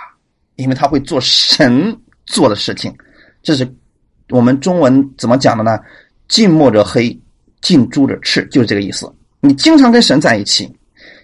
[0.56, 1.98] 因为他会做神。
[2.28, 2.96] 做的事情，
[3.42, 3.68] 这是
[4.30, 5.80] 我们中文怎么讲的呢？
[6.28, 7.20] 近墨者黑，
[7.62, 9.12] 近朱者赤，就是这个意思。
[9.40, 10.72] 你经常跟神在一起，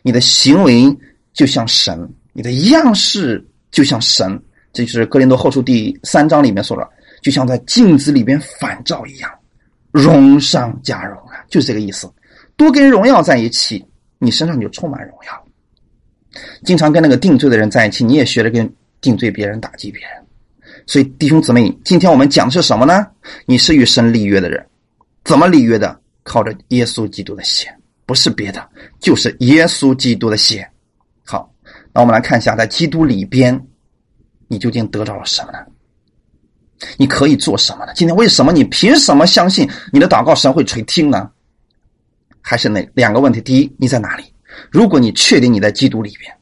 [0.01, 0.85] 你的行为
[1.33, 4.41] 就像神，你的样式就像神。
[4.71, 6.89] 这就是哥林多后书第三章里面说的，
[7.21, 9.29] 就像在镜子里边反照一样，
[9.91, 12.11] 荣上加荣啊，就是这个意思。
[12.55, 13.85] 多跟荣耀在一起，
[14.17, 15.45] 你身上就充满荣耀。
[16.63, 18.67] 经常跟那个定罪的人在一起，你也学着跟
[19.01, 20.22] 定罪别人、打击别人。
[20.86, 23.07] 所以，弟兄姊妹，今天我们讲的是什么呢？
[23.45, 24.65] 你是与神立约的人，
[25.23, 25.99] 怎么立约的？
[26.23, 27.67] 靠着耶稣基督的血，
[28.05, 28.65] 不是别的，
[28.99, 30.65] 就是耶稣基督的血。
[31.25, 31.53] 好，
[31.93, 33.67] 那我们来看一下，在基督里边，
[34.47, 35.59] 你究竟得到了什么呢？
[36.97, 37.91] 你可以做什么呢？
[37.95, 41.29] 今天为什么你凭什么相信你的祷告神会垂听呢？
[42.41, 44.23] 还是那两个问题：第一，你在哪里？
[44.69, 46.34] 如果你确定你在基督里边，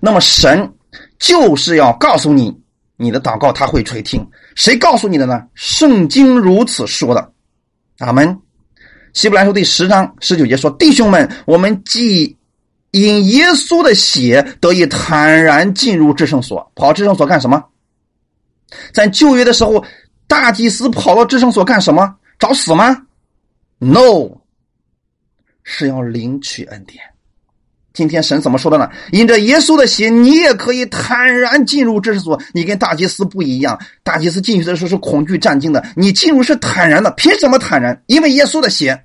[0.00, 0.72] 那么神
[1.18, 2.56] 就是要告诉你。
[3.00, 5.46] 你的祷告他会垂听，谁告诉你的呢？
[5.54, 7.32] 圣经如此说的，
[7.98, 8.36] 阿门。
[9.14, 12.36] 希伯来书第十章十九节说：“弟兄们，我们既
[12.90, 17.64] 因耶稣的血得以坦然进入至圣所，跑至圣所干什么？
[18.92, 19.84] 在旧约的时候，
[20.26, 22.16] 大祭司跑到至圣所干什么？
[22.36, 23.06] 找死吗
[23.78, 24.28] ？No，
[25.62, 27.00] 是要领取恩典。”
[27.98, 28.88] 今天神怎么说的呢？
[29.10, 32.40] 因着耶稣的血，你也可以坦然进入这所。
[32.54, 37.10] 你跟大祭司不一样，大祭司进去的时候是恐惧战惊的，你进入是坦然的。
[37.16, 38.00] 凭什么坦然？
[38.06, 38.96] 因为耶稣的血。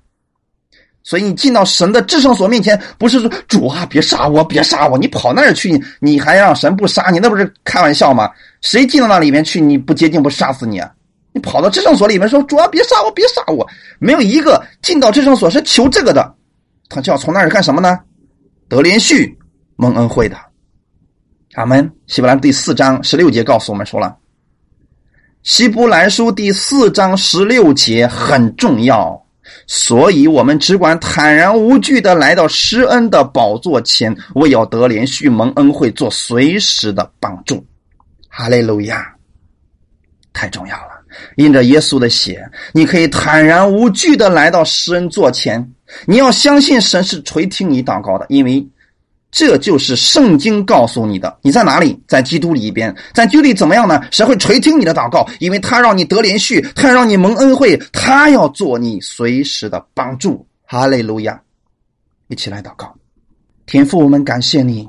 [1.01, 7.17] 所以你进到神的至圣所面前，不是说主啊，别杀我，别杀我，你跑那儿去，你还让神不杀你？
[7.17, 8.29] 那不是开玩笑吗？
[8.61, 10.87] 谁进到那里面去，你不接近不杀死你啊？
[11.33, 13.67] 你跑到至圣所里面说主啊，别杀我，别杀我，
[13.97, 16.31] 没有一个进到至圣所是求这个的，
[16.89, 17.99] 他就要从那儿干什么呢？
[18.73, 19.37] 得连续
[19.75, 20.35] 蒙恩惠的，
[21.53, 21.91] 阿门。
[22.07, 24.17] 希伯来第四章十六节告诉我们说了，
[25.43, 29.23] 希伯来书第四章十六节很重要，
[29.67, 37.63] 所以我们只管坦然无惧的来到施恩的宝座前，为要得连续蒙恩惠，做随时的帮助。
[38.27, 39.05] 哈利路亚，
[40.33, 40.93] 太重要了。
[41.35, 42.43] 因着耶稣的血，
[42.73, 45.71] 你可以坦然无惧的来到施恩座前。
[46.05, 48.65] 你要相信神是垂听你祷告的，因为
[49.31, 51.37] 这就是圣经告诉你的。
[51.41, 51.99] 你在哪里？
[52.07, 54.01] 在基督里边，在基督里怎么样呢？
[54.11, 60.45] 神会垂听你的祷告，因为他让你得连续，他让你蒙恩惠，他要做你随时的帮助。
[60.65, 61.39] 哈利路亚！
[62.29, 62.95] 一起来祷告，
[63.65, 64.87] 天父，我们感谢你。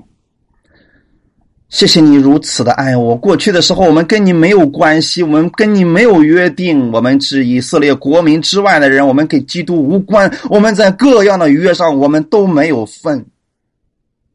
[1.75, 3.17] 谢谢你如此的爱我。
[3.17, 10.33] 过去的时候，我们跟你没有关系，我们跟你没有约定，我们是以色列国民之外的人，我们跟基督无关。
[10.49, 13.27] 我们在各样的约上，我们都没有份。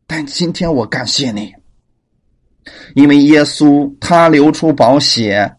[0.06, 1.54] 但今天我感谢你，
[2.94, 5.50] 因为耶稣他流出宝血，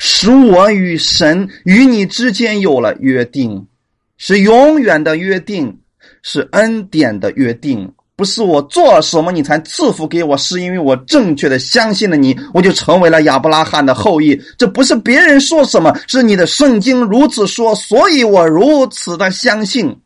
[0.00, 3.68] 使我与神与你之间有了约定，
[4.16, 5.78] 是永远的约定，
[6.20, 7.92] 是恩典的约定。
[8.18, 14.36] 不是我做了什么你才赐福给我，是因为我正确的相信了你，我就成为了亚伯拉罕的后裔。
[14.56, 19.96] 这不是别人说什么，是你的圣经如此说，所以我如此的相信。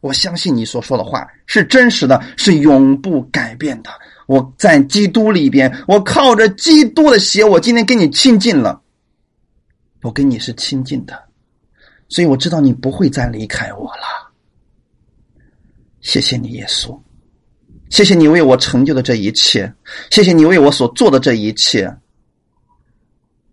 [0.00, 3.90] 我相信你所说的话是真实的，是永不改变的。
[4.26, 8.80] 我在基督里边，我靠着基督的血，我今天跟你亲近了。
[10.00, 11.22] 我跟你是亲近的，
[12.08, 14.32] 所以我知道你不会再离开我了。
[16.00, 16.98] 谢谢你，耶稣。
[17.90, 19.70] 谢谢你为我成就的这一切，
[20.10, 21.92] 谢谢你为我所做的这一切。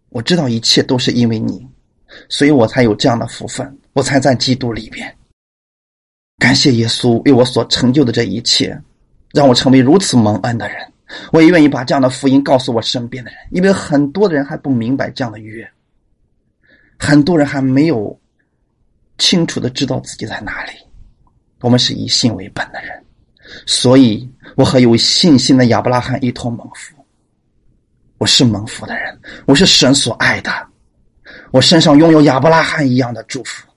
[0.09, 1.67] 我知道一切都是因为你，
[2.29, 5.13] 所以我才有这样的福分，我才在基督里边。
[6.37, 8.79] 感谢耶稣为我所成就的这一切，
[9.33, 10.77] 让我成为如此蒙恩的人。
[11.31, 15.67] 我也愿意把这样的福音告诉我身边的人，因为很多的人还不明白这样的约，
[16.99, 18.17] 很多人还没有
[19.17, 20.73] 清楚的知道自己在哪里。
[21.61, 23.03] 我们是以信为本的人。
[23.65, 26.95] 所以，我和有信心的亚伯拉罕一同蒙福。
[28.17, 30.51] 我是蒙福的人，我是神所爱的，
[31.51, 33.67] 我身上拥有亚伯拉罕一样的祝福。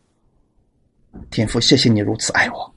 [1.31, 2.75] 天父，谢谢你如此爱我。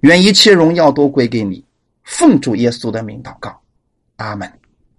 [0.00, 1.64] 愿一切荣耀都归给你。
[2.04, 3.60] 奉主耶稣的名祷告，
[4.16, 4.59] 阿门。